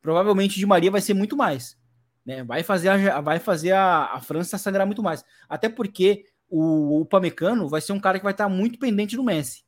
[0.00, 1.76] provavelmente de Maria vai ser muito mais.
[2.24, 2.44] Né?
[2.44, 5.24] Vai fazer, a, vai fazer a, a França sangrar muito mais.
[5.48, 9.24] Até porque o, o Pamecano vai ser um cara que vai estar muito pendente do
[9.24, 9.64] Messi.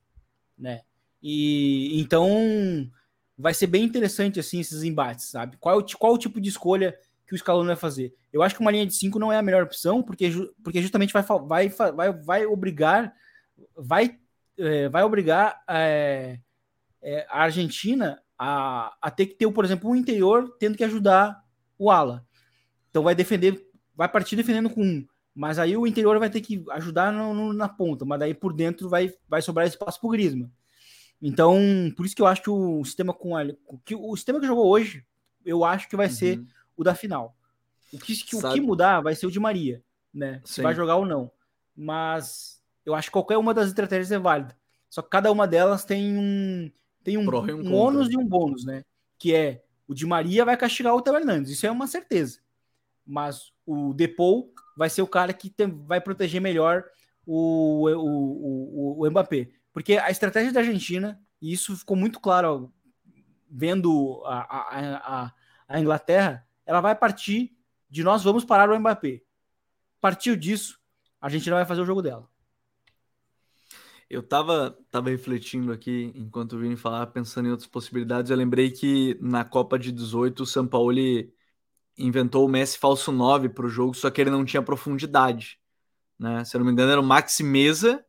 [0.57, 0.83] Né?
[1.20, 2.89] E então
[3.37, 5.57] vai ser bem interessante assim esses embates, sabe?
[5.57, 6.97] Qual, qual o tipo de escolha
[7.27, 8.14] que o Scaloni vai fazer?
[8.33, 10.31] Eu acho que uma linha de 5 não é a melhor opção, porque,
[10.62, 13.12] porque justamente vai, vai, vai, vai obrigar
[13.77, 14.16] vai,
[14.59, 16.39] é, vai obrigar é,
[17.05, 21.44] é, a Argentina a, a ter que ter, por exemplo, um interior tendo que ajudar
[21.78, 22.26] o ala.
[22.90, 26.64] Então vai defender, vai partir defendendo com um, mas aí o interior vai ter que
[26.70, 30.11] ajudar no, no, na ponta, mas daí por dentro vai, vai sobrar espaço para o
[30.11, 30.50] Griezmann.
[31.20, 31.59] Então,
[31.96, 33.42] por isso que eu acho que o sistema com a,
[33.84, 35.05] que o sistema que jogou hoje,
[35.44, 36.12] eu acho que vai uhum.
[36.12, 36.44] ser
[36.76, 37.36] o da final.
[37.92, 39.82] O que, que o que mudar vai ser o de Maria,
[40.12, 40.40] né?
[40.44, 41.30] Se vai jogar ou não.
[41.76, 44.57] Mas eu acho que qualquer uma das estratégias é válida.
[44.90, 46.70] Só que cada uma delas tem um
[47.05, 48.82] tem um, um, um ônus e um bônus, né?
[49.18, 52.40] Que é o de Maria vai castigar o Theo Hernandes, isso é uma certeza.
[53.07, 56.84] Mas o Depou vai ser o cara que tem, vai proteger melhor
[57.26, 59.50] o, o, o, o Mbappé.
[59.72, 62.68] Porque a estratégia da Argentina, e isso ficou muito claro ó,
[63.50, 65.32] vendo a, a, a,
[65.68, 67.55] a, Inglaterra, ela vai partir
[67.90, 69.20] de nós vamos parar o Mbappé.
[70.00, 70.80] Partiu disso,
[71.20, 72.28] a Argentina vai fazer o jogo dela.
[74.09, 78.30] Eu tava, tava refletindo aqui enquanto o Vini falava, pensando em outras possibilidades.
[78.30, 80.92] Eu lembrei que na Copa de 18 o São Paulo
[81.96, 85.59] inventou o Messi falso 9 para o jogo, só que ele não tinha profundidade.
[86.18, 86.44] Né?
[86.44, 88.05] Se eu não me engano, era o Maxi Mesa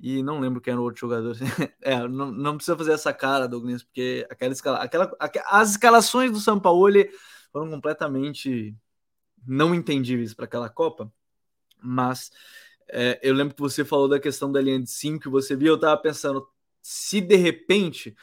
[0.00, 1.36] e não lembro quem era o outro jogador.
[1.80, 5.10] é, não, não, precisa fazer essa cara, Douglas, porque aquela escala, aquela,
[5.46, 6.92] as escalações do São Paulo
[7.52, 8.76] foram completamente
[9.46, 11.12] não entendíveis para aquela Copa.
[11.82, 12.30] Mas
[12.88, 15.68] é, eu lembro que você falou da questão da linha de 5 que você viu,
[15.68, 16.46] eu estava pensando
[16.82, 18.14] se de repente,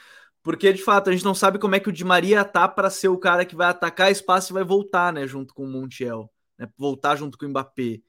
[0.43, 2.89] porque de fato a gente não sabe como é que o Di Maria tá para
[2.89, 6.31] ser o cara que vai atacar espaço e vai voltar, né, junto com o Montiel,
[6.57, 8.01] né, voltar junto com o Mbappé.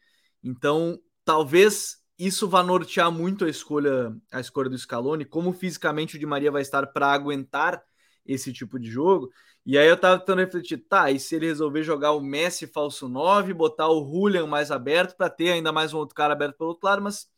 [0.43, 6.19] Então, talvez isso vai nortear muito a escolha, a escolha do Scaloni, como fisicamente o
[6.19, 7.83] Di Maria vai estar para aguentar
[8.27, 9.31] esse tipo de jogo.
[9.65, 13.09] E aí eu tava tentando refletir, tá, e se ele resolver jogar o Messi falso
[13.09, 16.71] 9, botar o Julian mais aberto para ter ainda mais um outro cara aberto pelo
[16.71, 17.29] outro lado, mas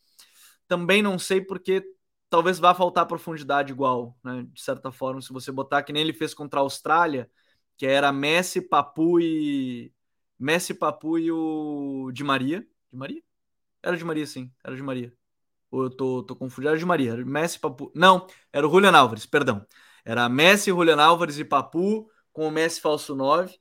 [0.68, 1.84] também não sei porque
[2.30, 4.46] talvez vá faltar profundidade igual, né?
[4.52, 7.30] De certa forma, se você botar que nem ele fez contra a Austrália,
[7.76, 9.92] que era Messi, Papu e
[10.38, 12.60] Messi, Papu e o Di Maria,
[12.92, 13.22] Di Maria?
[13.82, 14.52] Era de Maria, sim.
[14.64, 15.12] Era de Maria.
[15.70, 16.70] Ou eu tô, tô confundindo.
[16.70, 17.12] Era de Maria.
[17.12, 17.92] Era Messi, Papu.
[17.94, 19.66] Não, era o Julian Álvares, perdão.
[20.04, 23.56] Era Messi, Julian Álvares e Papu, com o Messi falso 9.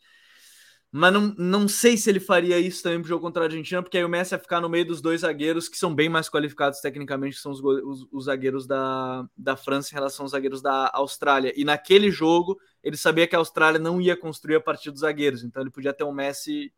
[0.96, 3.98] Mas não, não sei se ele faria isso também pro jogo contra a Argentina, porque
[3.98, 6.80] aí o Messi ia ficar no meio dos dois zagueiros que são bem mais qualificados
[6.82, 10.92] tecnicamente, que são os, os, os, zagueiros da, da França em relação aos zagueiros da
[10.94, 11.52] Austrália.
[11.56, 15.44] E naquele jogo, ele sabia que a Austrália não ia construir a partir dos zagueiros,
[15.44, 16.72] então ele podia ter um Messi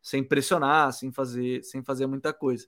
[0.00, 2.66] sem pressionar, sem fazer, sem fazer muita coisa.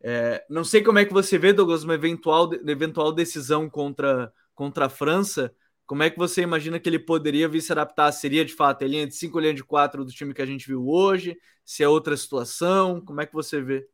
[0.00, 4.86] É, não sei como é que você vê, Douglas, uma eventual, eventual decisão contra, contra
[4.86, 5.54] a França.
[5.86, 8.10] Como é que você imagina que ele poderia vir se adaptar?
[8.12, 10.46] Seria de fato a linha de 5 ou linha de 4 do time que a
[10.46, 11.36] gente viu hoje?
[11.64, 13.00] Se é outra situação?
[13.00, 13.86] Como é que você vê?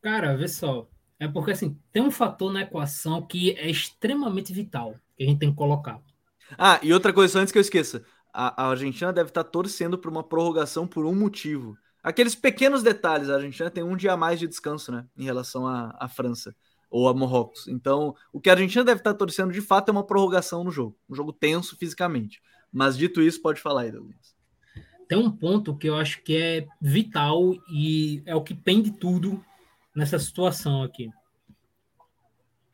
[0.00, 0.88] Cara, vê só.
[1.18, 4.94] É porque assim, tem um fator na equação que é extremamente vital.
[5.16, 6.00] que a gente tem que colocar.
[6.58, 10.10] Ah, e outra coisa, antes que eu esqueça, a, a Argentina deve estar torcendo por
[10.10, 11.76] uma prorrogação por um motivo.
[12.02, 15.66] Aqueles pequenos detalhes, a Argentina tem um dia a mais de descanso, né, em relação
[15.66, 16.54] à, à França
[16.90, 17.68] ou a Marrocos.
[17.68, 20.96] Então, o que a Argentina deve estar torcendo de fato é uma prorrogação no jogo,
[21.08, 22.40] um jogo tenso fisicamente.
[22.72, 24.34] Mas dito isso, pode falar aí, Douglas.
[25.08, 29.42] Tem um ponto que eu acho que é vital e é o que pende tudo
[29.94, 31.10] nessa situação aqui.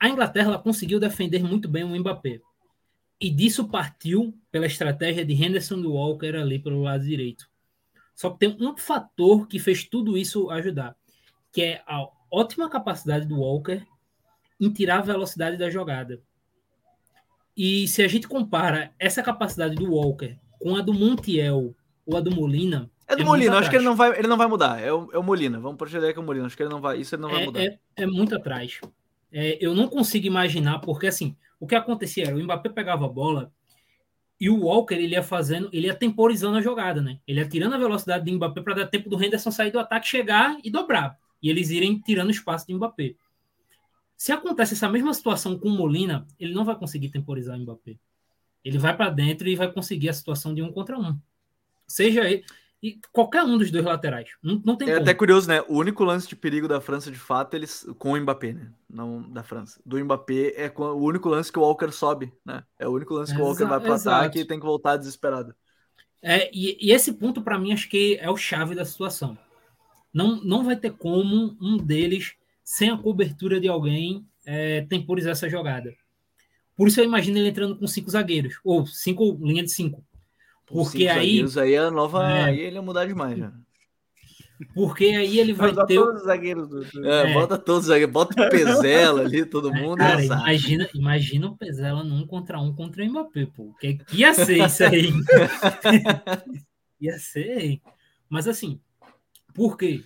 [0.00, 2.40] A Inglaterra conseguiu defender muito bem o Mbappé.
[3.20, 7.48] E disso partiu pela estratégia de Henderson e Walker ali pelo lado direito.
[8.14, 10.96] Só que tem um fator que fez tudo isso ajudar,
[11.52, 13.86] que é a ótima capacidade do Walker
[14.62, 16.22] em tirar a velocidade da jogada.
[17.56, 21.74] E se a gente compara essa capacidade do Walker com a do Montiel
[22.06, 22.88] ou a do Molina.
[23.08, 24.80] É do é Molina, acho que ele não vai, ele não vai mudar.
[24.80, 25.58] É o, é o Molina.
[25.58, 26.46] Vamos proceder com o Molina.
[26.46, 26.98] Acho que ele não vai.
[26.98, 27.60] Isso ele não vai é, mudar.
[27.60, 28.80] É, é muito atrás.
[29.32, 33.08] É, eu não consigo imaginar, porque assim, o que acontecia era o Mbappé pegava a
[33.08, 33.52] bola
[34.40, 37.18] e o Walker ele ia fazendo, ele ia temporizando a jogada, né?
[37.26, 40.06] Ele ia tirando a velocidade do Mbappé para dar tempo do Henderson sair do ataque,
[40.06, 41.18] chegar e dobrar.
[41.42, 43.14] E eles irem tirando espaço do Mbappé.
[44.22, 47.96] Se acontece essa mesma situação com o Molina, ele não vai conseguir temporizar o Mbappé.
[48.64, 51.18] Ele vai para dentro e vai conseguir a situação de um contra um.
[51.88, 52.44] Seja ele.
[52.80, 54.30] E qualquer um dos dois laterais.
[54.40, 55.02] Não, não tem É como.
[55.02, 55.60] até curioso, né?
[55.62, 58.72] O único lance de perigo da França, de fato, eles com o Mbappé, né?
[58.88, 59.82] Não da França.
[59.84, 62.62] Do Mbappé é o único lance que o Walker sobe, né?
[62.78, 65.52] É o único lance que o Walker vai para ataque e tem que voltar desesperado.
[66.22, 69.36] É, e, e esse ponto, para mim, acho que é o chave da situação.
[70.14, 75.48] Não, não vai ter como um deles sem a cobertura de alguém, é, temporizar essa
[75.48, 75.94] jogada.
[76.76, 80.04] Por isso eu imagino ele entrando com cinco zagueiros, ou cinco, linha de cinco.
[80.66, 81.44] Porque aí.
[81.60, 82.30] aí a nova.
[82.30, 83.52] É, aí ele ia mudar demais já.
[84.74, 85.96] Porque aí ele vai bota ter.
[85.96, 87.06] Todos os zagueiros do...
[87.06, 89.98] é, é, bota todos os zagueiros, bota o Pezela ali, todo é, mundo.
[89.98, 93.74] Cara, imagina, imagina o Pezela num contra um contra o Mbappé, pô.
[93.80, 95.12] Que, que ia ser isso aí.
[97.00, 97.80] ia ser.
[98.28, 98.80] Mas assim,
[99.52, 100.02] por quê?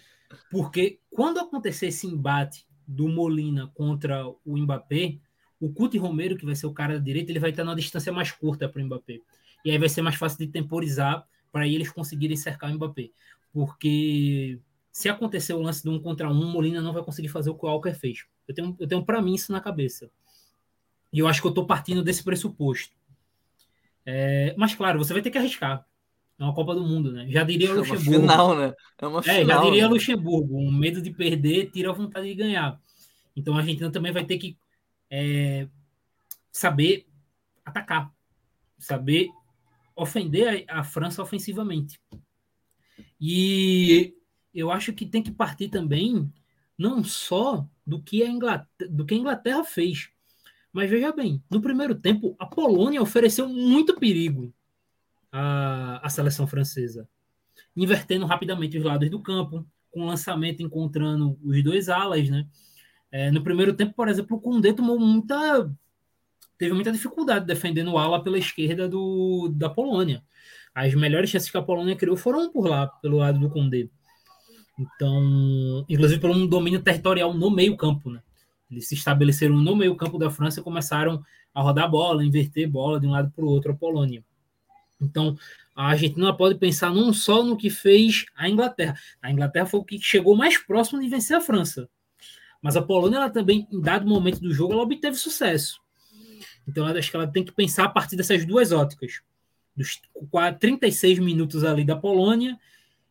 [0.51, 5.19] Porque quando acontecer esse embate do Molina contra o Mbappé,
[5.61, 8.13] o Cuti Romero, que vai ser o cara da direita, ele vai estar numa distância
[8.13, 9.21] mais curta para o Mbappé.
[9.65, 13.11] E aí vai ser mais fácil de temporizar para eles conseguirem cercar o Mbappé.
[13.53, 14.61] Porque
[14.93, 17.65] se acontecer o lance de um contra um, Molina não vai conseguir fazer o que
[17.65, 18.27] o Walker fez.
[18.47, 20.11] Eu tenho, eu tenho para mim isso na cabeça.
[21.13, 22.95] E eu acho que eu estou partindo desse pressuposto.
[24.05, 25.86] É, mas claro, você vai ter que arriscar.
[26.39, 27.27] É uma Copa do Mundo, né?
[27.31, 28.13] Já diria o Luxemburgo.
[28.13, 28.75] É uma final, né?
[28.99, 29.37] É uma final.
[29.37, 29.89] É, já diria né?
[29.89, 30.59] Luxemburgo.
[30.59, 32.79] Um medo de perder tira a vontade de ganhar.
[33.35, 34.57] Então a Argentina também vai ter que
[35.11, 35.67] é,
[36.53, 37.07] saber
[37.65, 38.13] atacar,
[38.79, 39.29] saber
[39.95, 41.99] ofender a, a, França ofensivamente.
[43.19, 44.15] E
[44.55, 46.31] eu acho que tem que partir também
[46.77, 50.11] não só do que a Inglaterra, do que a Inglaterra fez,
[50.71, 54.53] mas veja bem, no primeiro tempo a Polônia ofereceu muito perigo
[55.37, 57.07] a, a seleção francesa,
[57.77, 62.47] invertendo rapidamente os lados do campo, com lançamento encontrando os dois alas, né?
[63.13, 65.71] É, no primeiro tempo, por exemplo, o Koundé tomou muita
[66.59, 70.25] teve muita dificuldade defendendo o ala pela esquerda do, da Polônia.
[70.75, 73.91] As melhores chances que a Polônia criou foram por lá, pelo lado do Koundé.
[74.79, 78.23] Então, inclusive por um domínio territorial no meio-campo, né?
[78.71, 81.23] Eles se estabeleceram no meio-campo da França e começaram
[81.55, 84.25] a rodar bola, inverter bola de um lado para o outro a Polônia.
[85.01, 85.37] Então,
[85.75, 88.99] a Argentina pode pensar não só no que fez a Inglaterra.
[89.21, 91.89] A Inglaterra foi o que chegou mais próximo de vencer a França.
[92.63, 95.81] Mas a Polônia, ela também, em dado momento do jogo, ela obteve sucesso.
[96.67, 99.21] Então, acho que ela tem que pensar a partir dessas duas óticas.
[99.77, 100.01] Dos
[100.59, 102.59] 36 minutos ali da Polônia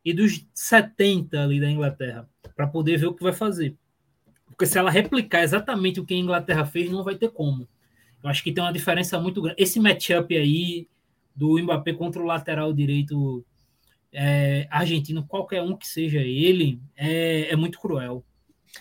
[0.03, 3.75] e dos 70 ali da Inglaterra, para poder ver o que vai fazer.
[4.47, 7.67] Porque se ela replicar exatamente o que a Inglaterra fez, não vai ter como.
[8.23, 9.61] Eu acho que tem uma diferença muito grande.
[9.61, 10.87] Esse matchup aí
[11.35, 13.45] do Mbappé contra o lateral direito
[14.11, 18.25] é, argentino, qualquer um que seja ele, é, é muito cruel.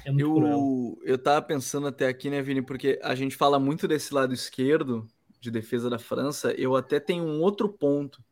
[0.04, 0.98] É muito eu, cruel.
[1.04, 5.06] eu tava pensando até aqui, né, Vini, porque a gente fala muito desse lado esquerdo
[5.40, 6.52] de defesa da França.
[6.52, 8.22] Eu até tenho um outro ponto,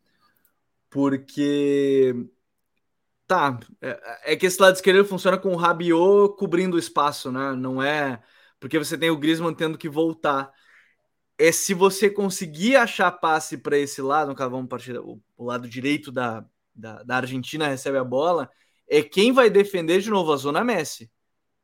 [0.88, 2.14] porque
[3.26, 7.52] tá, é, é que esse lado esquerdo funciona com o Rabiot cobrindo o espaço, né?
[7.54, 8.22] Não é
[8.62, 10.52] porque você tem o Griezmann tendo que voltar
[11.42, 15.44] é se você conseguir achar passe para esse lado, no caso, vamos partir o, o
[15.44, 18.48] lado direito da, da, da, Argentina recebe a bola,
[18.88, 21.10] é quem vai defender de novo a zona Messi.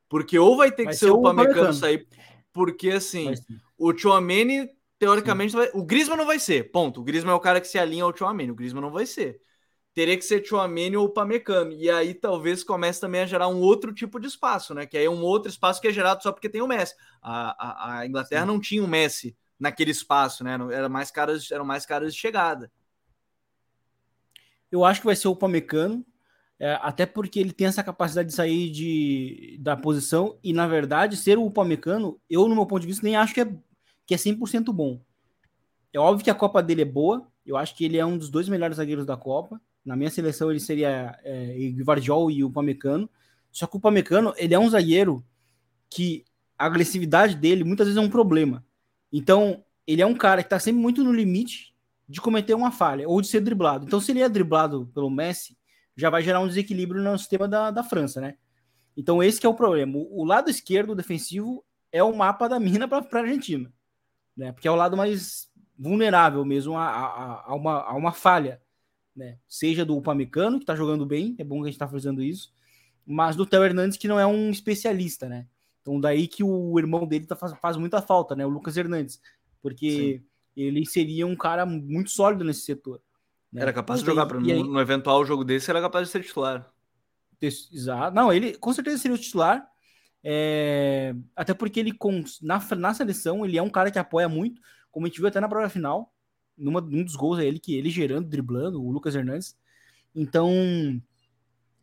[0.09, 2.09] Porque ou vai ter vai que ser, ser o Pamecano sair,
[2.53, 3.33] porque assim,
[3.77, 4.69] o Chouameni,
[4.99, 7.01] teoricamente, vai, o Griezmann não vai ser, ponto.
[7.01, 9.41] O Griezmann é o cara que se alinha ao Chouameni, o Griezmann não vai ser.
[9.95, 11.73] Teria que ser Chouameni ou Pamecano.
[11.73, 14.87] E aí talvez comece também a gerar um outro tipo de espaço, né?
[14.87, 16.95] Que aí é um outro espaço que é gerado só porque tem o Messi.
[17.23, 18.47] A, a, a Inglaterra Sim.
[18.49, 20.59] não tinha o Messi naquele espaço, né?
[20.73, 22.71] Eram mais caras, eram mais caras de chegada.
[24.71, 26.05] Eu acho que vai ser o Pamecano,
[26.61, 31.17] é, até porque ele tem essa capacidade de sair de, da posição e, na verdade,
[31.17, 33.57] ser o Upamecano, eu, no meu ponto de vista, nem acho que é,
[34.05, 35.01] que é 100% bom.
[35.93, 38.29] É óbvio que a Copa dele é boa, eu acho que ele é um dos
[38.29, 39.61] dois melhores zagueiros da Copa.
[39.85, 43.09] Na minha seleção, ele seria é, Vardiol e o Upamecano.
[43.51, 45.25] Só que o Upamecano, ele é um zagueiro
[45.89, 46.25] que
[46.59, 48.65] a agressividade dele muitas vezes é um problema.
[49.13, 51.75] Então, ele é um cara que está sempre muito no limite
[52.09, 53.87] de cometer uma falha ou de ser driblado.
[53.87, 55.57] Então, se ele é driblado pelo Messi,
[55.97, 58.37] já vai gerar um desequilíbrio no sistema da, da França, né?
[58.97, 59.97] Então, esse é o problema.
[59.97, 63.73] O, o lado esquerdo defensivo é o mapa da mina para a Argentina,
[64.37, 64.53] né?
[64.53, 65.49] Porque é o lado mais
[65.79, 68.61] vulnerável mesmo a, a, a, uma, a uma falha,
[69.15, 69.39] né?
[69.47, 72.53] Seja do Upamecano, que está jogando bem, é bom que a gente está fazendo isso,
[73.07, 75.47] mas do Theo Hernandes, que não é um especialista, né?
[75.89, 78.45] Então, daí que o irmão dele tá, faz, faz muita falta, né?
[78.45, 79.23] O Lucas Hernandes,
[79.63, 80.25] porque Sim.
[80.55, 83.01] ele seria um cara muito sólido nesse setor.
[83.51, 83.63] Né?
[83.63, 84.63] Era capaz de jogar para no, aí...
[84.63, 86.71] no, eventual jogo desse, era capaz de ser titular.
[87.41, 88.15] Exato.
[88.15, 89.67] Não, ele com certeza seria o titular.
[90.23, 91.15] É...
[91.35, 91.97] Até porque ele,
[92.43, 94.61] na, na seleção, ele é um cara que apoia muito,
[94.91, 96.13] como a gente viu até na prova final,
[96.55, 99.57] numa, num dos gols é ele que ele gerando, driblando, o Lucas Hernandes.
[100.15, 100.53] Então,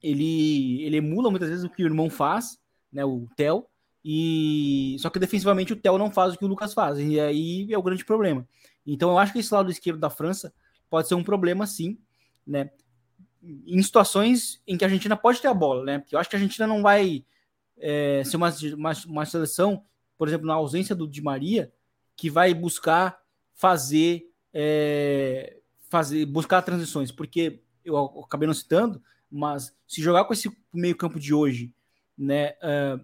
[0.04, 2.60] ele, ele emula muitas vezes o que o irmão faz,
[2.94, 3.66] né, o Theo,
[4.08, 7.74] e só que defensivamente o Theo não faz o que o Lucas faz, e aí
[7.74, 8.48] é o grande problema.
[8.86, 10.54] Então eu acho que esse lado esquerdo da França
[10.88, 11.98] pode ser um problema sim,
[12.46, 12.70] né?
[13.42, 15.98] Em situações em que a Argentina pode ter a bola, né?
[15.98, 17.26] Porque eu acho que a Argentina não vai
[17.80, 19.84] é, ser uma, uma, uma, seleção,
[20.16, 21.74] por exemplo, na ausência do Di Maria,
[22.16, 23.20] que vai buscar
[23.56, 25.58] fazer, é,
[25.90, 29.02] fazer buscar transições, porque eu acabei não citando,
[29.32, 31.74] mas se jogar com esse meio campo de hoje,
[32.16, 32.52] né?
[32.62, 33.04] Uh,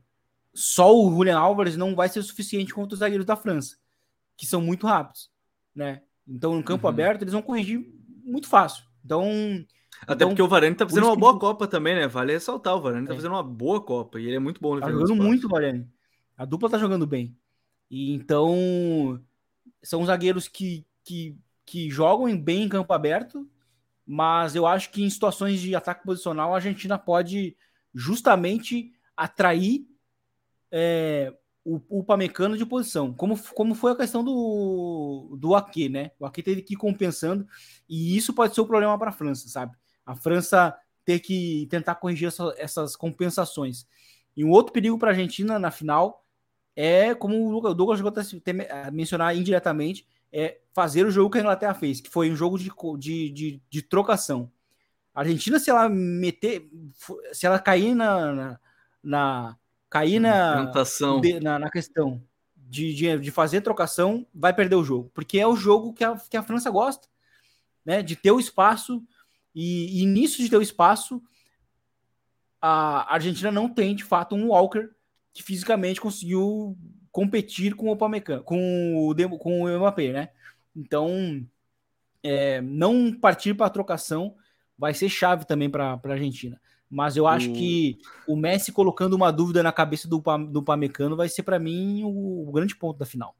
[0.54, 3.78] só o Julian Álvares não vai ser suficiente contra os zagueiros da França,
[4.36, 5.32] que são muito rápidos,
[5.74, 6.02] né?
[6.28, 6.94] Então, no campo uhum.
[6.94, 7.86] aberto, eles vão corrigir
[8.24, 8.86] muito fácil.
[9.04, 9.24] Então.
[10.02, 11.40] Até então, porque o Varane tá fazendo uma boa que...
[11.40, 12.08] Copa também, né?
[12.08, 13.16] Vale ressaltar, o Varane tá é.
[13.16, 15.88] fazendo uma boa Copa e ele é muito bom no Tá jogando muito, Varane.
[16.38, 17.38] A dupla tá jogando bem.
[17.90, 19.22] E então
[19.84, 23.48] são zagueiros que, que, que jogam bem em campo aberto,
[24.06, 27.56] mas eu acho que em situações de ataque posicional a Argentina pode
[27.94, 29.86] justamente atrair
[30.72, 36.12] é, o, o Pamecano de posição, como, como foi a questão do, do Ake, né?
[36.20, 37.48] O Ake teve que ir compensando,
[37.88, 39.76] e isso pode ser o um problema para a França, sabe?
[40.06, 43.86] A França ter que tentar corrigir essa, essas compensações.
[44.36, 46.22] E um outro perigo para a Argentina na final
[46.76, 48.14] é, como o Douglas jogou
[48.70, 52.58] a mencionar indiretamente, é fazer o jogo que a Inglaterra fez, que foi um jogo
[52.58, 54.52] de, de, de, de trocação.
[55.14, 56.70] A Argentina, se ela meter,
[57.34, 58.60] se ela cair na, na,
[59.04, 59.58] na
[59.92, 60.72] cair na,
[61.42, 62.24] na, na, questão
[62.56, 65.12] de, de, de, fazer trocação, vai perder o jogo.
[65.14, 67.10] Porque é o jogo que a, que a França gosta,
[67.86, 68.02] né?
[68.02, 69.04] De ter o espaço,
[69.54, 71.22] e, e nisso de ter o espaço,
[72.62, 74.90] a Argentina não tem, de fato, um Walker
[75.34, 76.78] que fisicamente conseguiu
[77.12, 80.30] competir com o Upamecano, com o, com o Mbappé, né?
[80.74, 81.46] Então,
[82.24, 84.36] é, não partir para a trocação
[84.78, 86.60] vai ser chave também para a Argentina.
[86.92, 87.54] Mas eu acho o...
[87.54, 92.04] que o Messi colocando uma dúvida na cabeça do, do Pamecano vai ser para mim
[92.04, 93.34] o, o, grande ponto da final.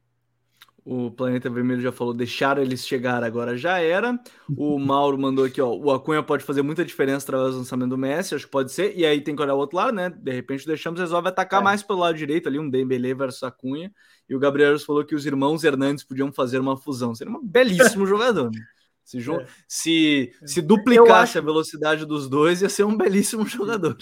[0.84, 4.18] O Planeta Vermelho já falou, deixaram eles chegar, agora já era.
[4.56, 7.98] O Mauro mandou aqui, ó, o Acunha pode fazer muita diferença através do lançamento do
[7.98, 8.96] Messi, acho que pode ser.
[8.96, 10.08] E aí tem que olhar o outro lado, né?
[10.08, 11.64] De repente deixamos resolve atacar é.
[11.64, 13.92] mais pelo lado direito ali, um Dembele versus Acunha.
[14.28, 17.14] E o Gabriel falou que os irmãos Hernandes podiam fazer uma fusão.
[17.14, 18.50] Seria um belíssimo jogador.
[18.50, 18.60] Né?
[19.04, 19.46] Se, é.
[19.68, 21.38] se, se duplicasse acho...
[21.38, 23.96] a velocidade dos dois, ia ser um belíssimo jogador.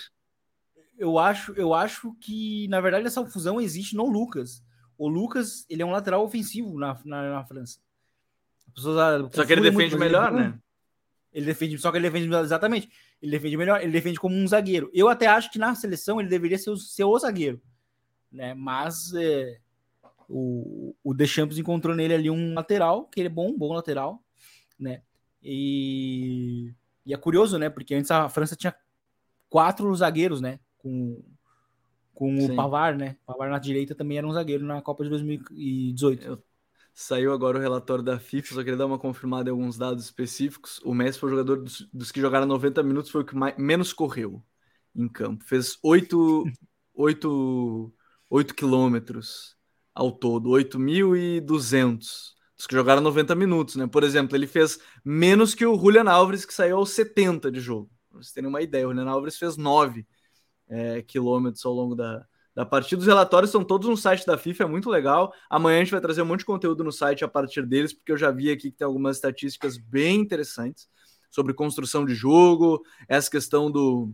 [0.99, 4.63] Eu acho, eu acho que, na verdade, essa fusão existe no Lucas.
[4.99, 7.81] O Lucas, ele é um lateral ofensivo na, na, na França.
[8.75, 10.59] Pessoas, só que ele defende muito, melhor, ele, né?
[11.33, 12.91] Ele defende, só que ele defende exatamente.
[13.23, 14.91] Ele defende melhor, ele defende como um zagueiro.
[14.93, 17.61] Eu até acho que na seleção ele deveria ser o, ser o zagueiro,
[18.31, 18.53] né?
[18.55, 19.59] Mas é,
[20.29, 24.23] o, o Deschamps encontrou nele ali um lateral, que ele é bom, um bom lateral,
[24.81, 25.03] né?
[25.43, 26.73] E,
[27.05, 27.71] e é curioso, né?
[27.71, 28.75] Porque antes a França tinha
[29.49, 30.61] quatro zagueiros, né?
[30.79, 31.23] Com,
[32.15, 33.17] com o Pavar, né?
[33.23, 36.25] O Pavar na direita também era um zagueiro na Copa de 2018.
[36.25, 36.43] Eu,
[36.95, 40.81] saiu agora o relatório da FIFA, só queria dar uma confirmada em alguns dados específicos.
[40.85, 43.57] O Messi foi o jogador dos, dos que jogaram 90 minutos, foi o que mais,
[43.57, 44.43] menos correu
[44.95, 45.45] em campo.
[45.45, 46.45] Fez 8,
[46.95, 47.93] 8,
[48.29, 49.57] 8 quilômetros
[49.95, 53.87] ao todo, 8.200 os que jogaram 90 minutos, né?
[53.87, 57.91] Por exemplo, ele fez menos que o Julian Alves, que saiu aos 70 de jogo.
[58.11, 60.07] Pra vocês terem uma ideia, o Julian Alves fez 9
[60.69, 62.27] é, quilômetros ao longo da, da
[62.61, 63.01] da partida.
[63.01, 65.33] Os relatórios estão todos no site da FIFA, é muito legal.
[65.49, 68.13] Amanhã a gente vai trazer um monte de conteúdo no site a partir deles, porque
[68.13, 70.89] eu já vi aqui que tem algumas estatísticas bem interessantes
[71.31, 74.13] sobre construção de jogo, essa questão do,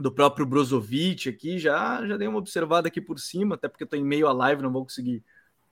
[0.00, 3.98] do próprio Brozovic aqui, já, já dei uma observada aqui por cima, até porque estou
[3.98, 5.22] em meio à live, não vou conseguir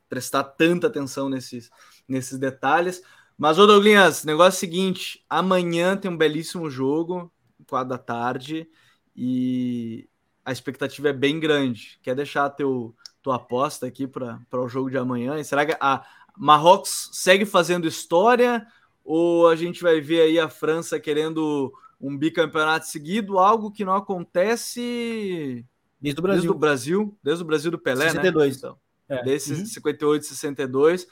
[0.09, 1.71] prestar tanta atenção nesses,
[2.09, 3.03] nesses detalhes.
[3.37, 7.33] Mas, ô Douglas, negócio é o seguinte: amanhã tem um belíssimo jogo,
[7.69, 8.69] quatro da tarde,
[9.15, 10.09] e
[10.45, 11.99] a expectativa é bem grande.
[12.03, 15.39] Quer deixar teu, tua aposta aqui para o jogo de amanhã?
[15.39, 16.05] E será que a
[16.37, 18.67] Marrocos segue fazendo história?
[19.05, 23.95] Ou a gente vai ver aí a França querendo um bicampeonato seguido, algo que não
[23.95, 25.65] acontece
[26.01, 28.53] desde o Brasil, desde o Brasil, desde o Brasil do Pelé, 62.
[28.53, 28.59] né?
[28.59, 28.79] Então,
[29.09, 29.23] é.
[29.23, 29.67] Desses uhum.
[29.67, 31.07] 58, 62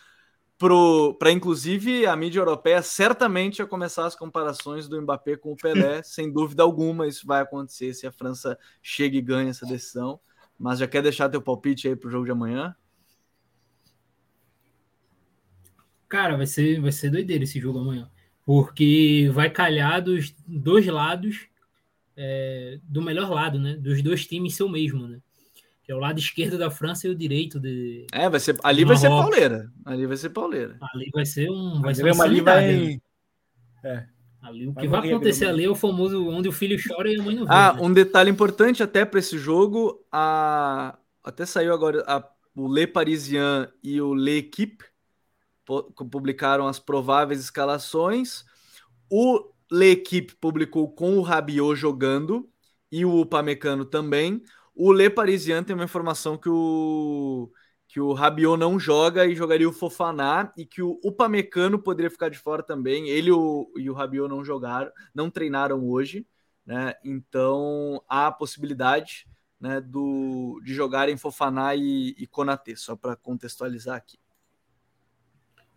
[1.19, 6.03] para inclusive a mídia europeia certamente a começar as comparações do Mbappé com o Pelé,
[6.05, 10.21] sem dúvida alguma, isso vai acontecer se a França chega e ganha essa decisão.
[10.59, 12.75] Mas já quer deixar teu palpite aí para o jogo de amanhã?
[16.09, 18.09] Cara, vai ser, vai ser doideira esse jogo amanhã,
[18.47, 21.49] porque vai calhar dos dois lados,
[22.17, 23.75] é, do melhor lado, né?
[23.75, 25.21] Dos dois times ser o mesmo, né?
[25.85, 28.07] Que é o lado esquerdo da França e o direito de.
[28.11, 29.71] É, vai ser, ali vai ser pauleira.
[29.85, 30.79] Ali vai ser pauleira.
[30.81, 31.81] Ali vai ser um.
[31.83, 33.01] Vai ser uma ali vai.
[33.85, 34.07] É.
[34.41, 37.21] Ali, o vai que vai acontecer ali é o famoso onde o filho chora e
[37.21, 37.53] a mãe não vê.
[37.53, 37.83] Ah, né?
[37.83, 40.99] um detalhe importante até para esse jogo: a...
[41.23, 42.27] até saiu agora a...
[42.57, 44.85] o Le Parisien e o Le Equipe
[46.11, 48.45] publicaram as prováveis escalações.
[49.11, 52.49] O Le Equipe publicou com o Rabiot jogando
[52.91, 54.43] e o Upamecano também.
[54.75, 57.51] O Le Parisien tem uma informação que o
[57.87, 62.29] que o Rabiot não joga e jogaria o Fofaná e que o Upamecano poderia ficar
[62.29, 63.09] de fora também.
[63.09, 66.27] Ele o, e o Rabiot não jogaram, não treinaram hoje,
[66.67, 66.95] né?
[67.05, 69.29] Então há a possibilidade,
[69.61, 74.19] né, do de jogarem Fofaná e, e Konaté, só para contextualizar aqui.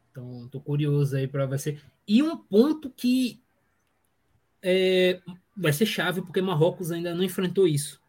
[0.10, 1.80] Então, tô curioso aí para você.
[2.08, 3.44] E um ponto que
[4.60, 5.22] é,
[5.56, 8.02] vai ser chave porque Marrocos ainda não enfrentou isso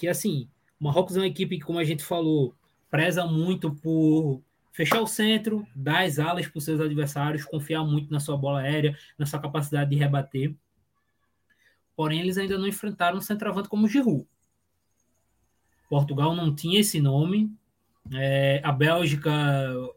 [0.00, 0.48] que assim,
[0.80, 2.54] o Marrocos é uma equipe que, como a gente falou,
[2.90, 4.40] preza muito por
[4.72, 8.60] fechar o centro, dar as alas para os seus adversários, confiar muito na sua bola
[8.60, 10.54] aérea, na sua capacidade de rebater.
[11.94, 14.26] Porém, eles ainda não enfrentaram um centroavante como o Giroud.
[15.90, 17.52] Portugal não tinha esse nome.
[18.14, 19.30] É, a Bélgica,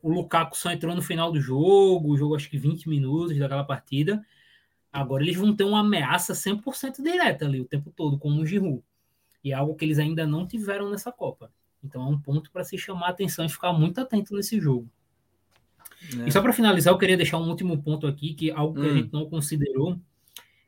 [0.02, 3.64] o Lukaku só entrou no final do jogo, o jogo acho que 20 minutos daquela
[3.64, 4.22] partida.
[4.92, 8.84] Agora eles vão ter uma ameaça 100% direta ali o tempo todo, como o Giroud.
[9.44, 11.52] E é algo que eles ainda não tiveram nessa Copa.
[11.84, 14.90] Então é um ponto para se chamar a atenção e ficar muito atento nesse jogo.
[16.18, 16.28] É.
[16.28, 18.88] E só para finalizar, eu queria deixar um último ponto aqui, que é algo que
[18.88, 18.92] hum.
[18.92, 20.00] a gente não considerou,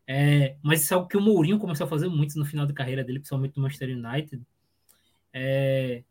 [0.07, 2.73] é, mas isso é algo que o Mourinho começou a fazer muito no final da
[2.73, 4.41] carreira dele, principalmente no Manchester United,
[5.33, 6.03] é,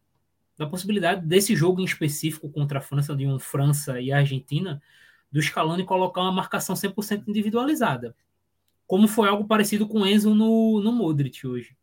[0.57, 4.83] da possibilidade desse jogo em específico contra a França, de um França e Argentina,
[5.31, 8.15] do Scaloni colocar uma marcação 100% individualizada.
[8.87, 11.77] Como foi algo parecido com o Enzo no, no Modric hoje.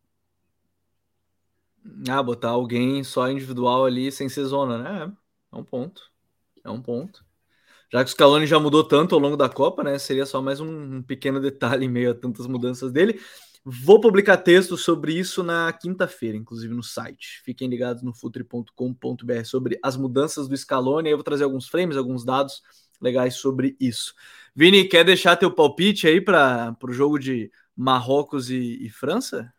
[2.10, 5.14] Ah, botar alguém só individual ali sem ser zona, né?
[5.52, 6.02] É um ponto.
[6.64, 7.26] É um ponto.
[7.92, 9.98] Já que o Scaloni já mudou tanto ao longo da Copa, né?
[10.00, 13.20] Seria só mais um pequeno detalhe em meio a tantas mudanças dele.
[13.64, 17.42] Vou publicar texto sobre isso na quinta-feira, inclusive no site.
[17.44, 21.10] Fiquem ligados no futre.com.br sobre as mudanças do Scaloni.
[21.10, 22.64] Eu vou trazer alguns frames, alguns dados
[23.00, 24.14] legais sobre isso.
[24.56, 29.54] Vini, quer deixar teu palpite aí para o jogo de Marrocos e, e França?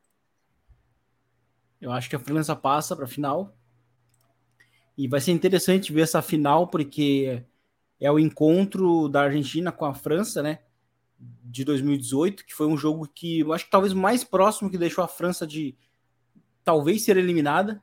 [1.82, 3.52] Eu acho que a França passa para a final.
[4.96, 7.42] E vai ser interessante ver essa final, porque
[7.98, 10.60] é o encontro da Argentina com a França, né?
[11.18, 15.02] De 2018, que foi um jogo que eu acho que talvez mais próximo que deixou
[15.02, 15.74] a França de
[16.62, 17.82] talvez ser eliminada.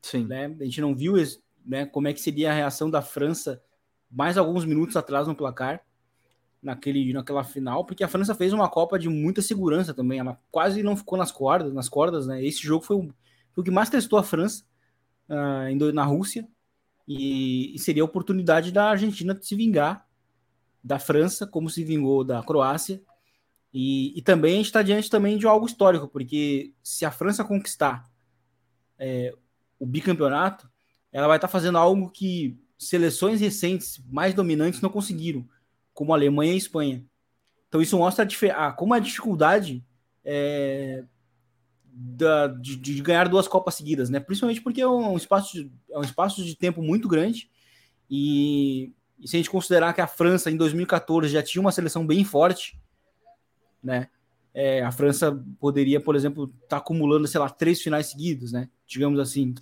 [0.00, 0.24] Sim.
[0.24, 0.46] Né?
[0.60, 1.14] A gente não viu
[1.66, 3.60] né, como é que seria a reação da França
[4.08, 5.84] mais alguns minutos atrás no placar,
[6.62, 10.20] naquele, naquela final, porque a França fez uma Copa de muita segurança também.
[10.20, 12.44] Ela quase não ficou nas cordas, nas cordas, né?
[12.44, 13.12] Esse jogo foi um
[13.54, 14.64] foi o que mais testou a França
[15.28, 16.48] uh, na Rússia
[17.06, 20.06] e, e, seria a oportunidade da Argentina se vingar
[20.82, 23.02] da França, como se vingou da Croácia.
[23.72, 28.10] E, e também está diante também de algo histórico, porque se a França conquistar
[28.98, 29.34] é,
[29.78, 30.70] o bicampeonato,
[31.10, 35.48] ela vai estar tá fazendo algo que seleções recentes mais dominantes não conseguiram,
[35.94, 37.04] como a Alemanha e a Espanha.
[37.68, 39.84] Então isso mostra a, a como a dificuldade
[40.24, 41.04] é,
[41.92, 44.18] da, de, de, ganhar duas Copas seguidas, né?
[44.18, 47.50] Principalmente porque é um espaço de, é um espaço de tempo muito grande
[48.10, 52.06] e, e, se a gente considerar que a França em 2014 já tinha uma seleção
[52.06, 52.80] bem forte,
[53.82, 54.08] né?
[54.54, 58.68] é, a França poderia, por exemplo, estar tá acumulando, sei lá, três finais seguidos, né?
[58.86, 59.54] Digamos assim.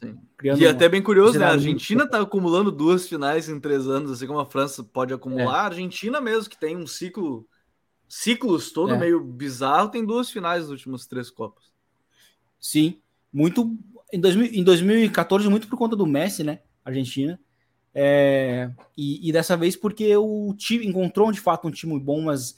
[0.42, 1.44] e é até bem curioso, né?
[1.44, 5.44] A Argentina está acumulando duas finais em três anos, assim como a França pode acumular.
[5.44, 5.46] É.
[5.60, 7.46] A Argentina mesmo, que tem um ciclo,
[8.08, 8.98] ciclos todo é.
[8.98, 11.69] meio bizarro, tem duas finais nas últimas três Copas.
[12.60, 13.00] Sim,
[13.32, 13.76] muito.
[14.12, 16.60] Em, 2000, em 2014, muito por conta do Messi, né?
[16.84, 17.40] Argentina.
[17.94, 22.56] É, e, e, dessa vez porque o time encontrou de fato um time bom, mas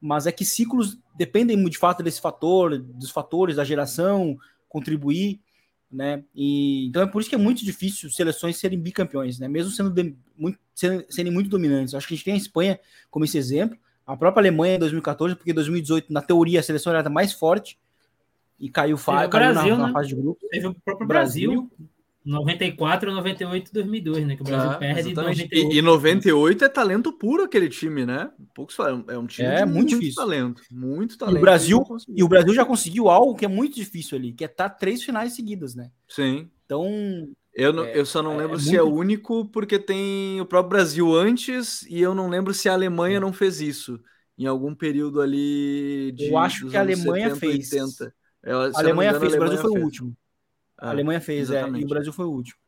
[0.00, 4.36] mas é que ciclos dependem de fato desse fator, dos fatores da geração,
[4.68, 5.40] contribuir,
[5.88, 6.24] né?
[6.34, 9.46] E, então é por isso que é muito difícil seleções serem bicampeões, né?
[9.46, 11.94] Mesmo sendo de, muito, sendo, serem muito dominantes.
[11.94, 15.36] Acho que a gente tem a Espanha como esse exemplo, a própria Alemanha em 2014,
[15.36, 17.78] porque em 2018, na teoria, a seleção era mais forte
[18.58, 19.92] e caiu, fa caiu Brasil, na, na, né?
[19.92, 20.40] fase de grupo.
[20.50, 21.90] Teve o próprio Brasil, Brasil
[22.24, 24.36] 94, 98 2002, né?
[24.36, 25.14] Que o Brasil ah, perde.
[25.14, 25.74] 98.
[25.74, 28.30] E, e 98 é talento puro aquele time, né?
[28.54, 29.04] Poucos falam.
[29.08, 30.14] É um time é, muito, muito difícil.
[30.14, 30.62] talento.
[30.70, 31.36] Muito talento.
[31.36, 34.44] E o, Brasil, e o Brasil já conseguiu algo que é muito difícil ali, que
[34.44, 35.90] é estar tá três finais seguidas, né?
[36.08, 36.48] Sim.
[36.64, 36.86] Então.
[37.54, 38.94] Eu, não, é, eu só não é lembro é, se é muito...
[38.94, 43.20] é único, porque tem o próprio Brasil antes, e eu não lembro se a Alemanha
[43.20, 44.00] não fez isso
[44.38, 46.28] em algum período ali de.
[46.28, 47.72] Eu acho que a Alemanha 70, fez.
[47.72, 48.14] 80.
[48.42, 49.82] Eu, a Alemanha engano, fez, o Brasil foi fez.
[49.82, 50.16] o último.
[50.78, 52.58] A Alemanha fez, é, e o Brasil foi o último.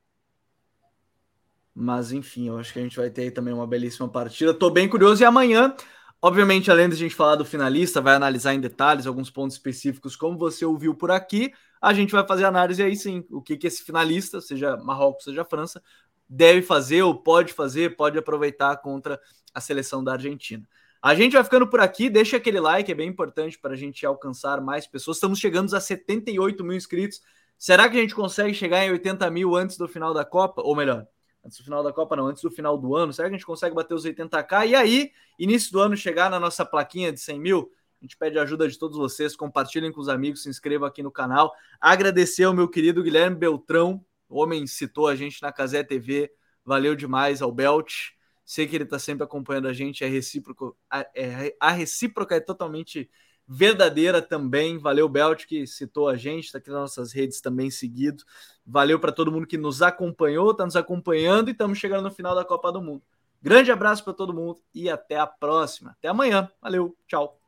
[1.74, 4.54] Mas enfim, eu acho que a gente vai ter aí também uma belíssima partida.
[4.54, 5.74] Tô bem curioso e amanhã,
[6.22, 10.14] obviamente, além de a gente falar do finalista, vai analisar em detalhes alguns pontos específicos,
[10.14, 11.52] como você ouviu por aqui.
[11.82, 15.44] A gente vai fazer análise aí sim, o que que esse finalista, seja Marrocos, seja
[15.44, 15.82] França,
[16.28, 19.20] deve fazer ou pode fazer, pode aproveitar contra
[19.52, 20.66] a seleção da Argentina.
[21.04, 24.06] A gente vai ficando por aqui, deixa aquele like, é bem importante para a gente
[24.06, 25.18] alcançar mais pessoas.
[25.18, 27.20] Estamos chegando a 78 mil inscritos.
[27.58, 30.62] Será que a gente consegue chegar em 80 mil antes do final da Copa?
[30.62, 31.06] Ou melhor,
[31.44, 33.12] antes do final da Copa, não, antes do final do ano.
[33.12, 34.66] Será que a gente consegue bater os 80k?
[34.66, 37.70] E aí, início do ano, chegar na nossa plaquinha de 100 mil?
[38.00, 39.36] A gente pede a ajuda de todos vocês.
[39.36, 41.52] Compartilhem com os amigos, se inscrevam aqui no canal.
[41.78, 46.32] Agradecer ao meu querido Guilherme Beltrão, o homem citou a gente na Casé TV.
[46.64, 48.13] Valeu demais ao Belt.
[48.44, 50.04] Sei que ele está sempre acompanhando a gente.
[50.04, 53.10] É recíproco, a, é, a recíproca é totalmente
[53.46, 54.78] verdadeira também.
[54.78, 58.24] Valeu, Belt, que citou a gente, está aqui nas nossas redes também seguido.
[58.66, 62.34] Valeu para todo mundo que nos acompanhou, está nos acompanhando e estamos chegando no final
[62.34, 63.02] da Copa do Mundo.
[63.40, 65.90] Grande abraço para todo mundo e até a próxima.
[65.90, 66.50] Até amanhã.
[66.62, 67.43] Valeu, tchau.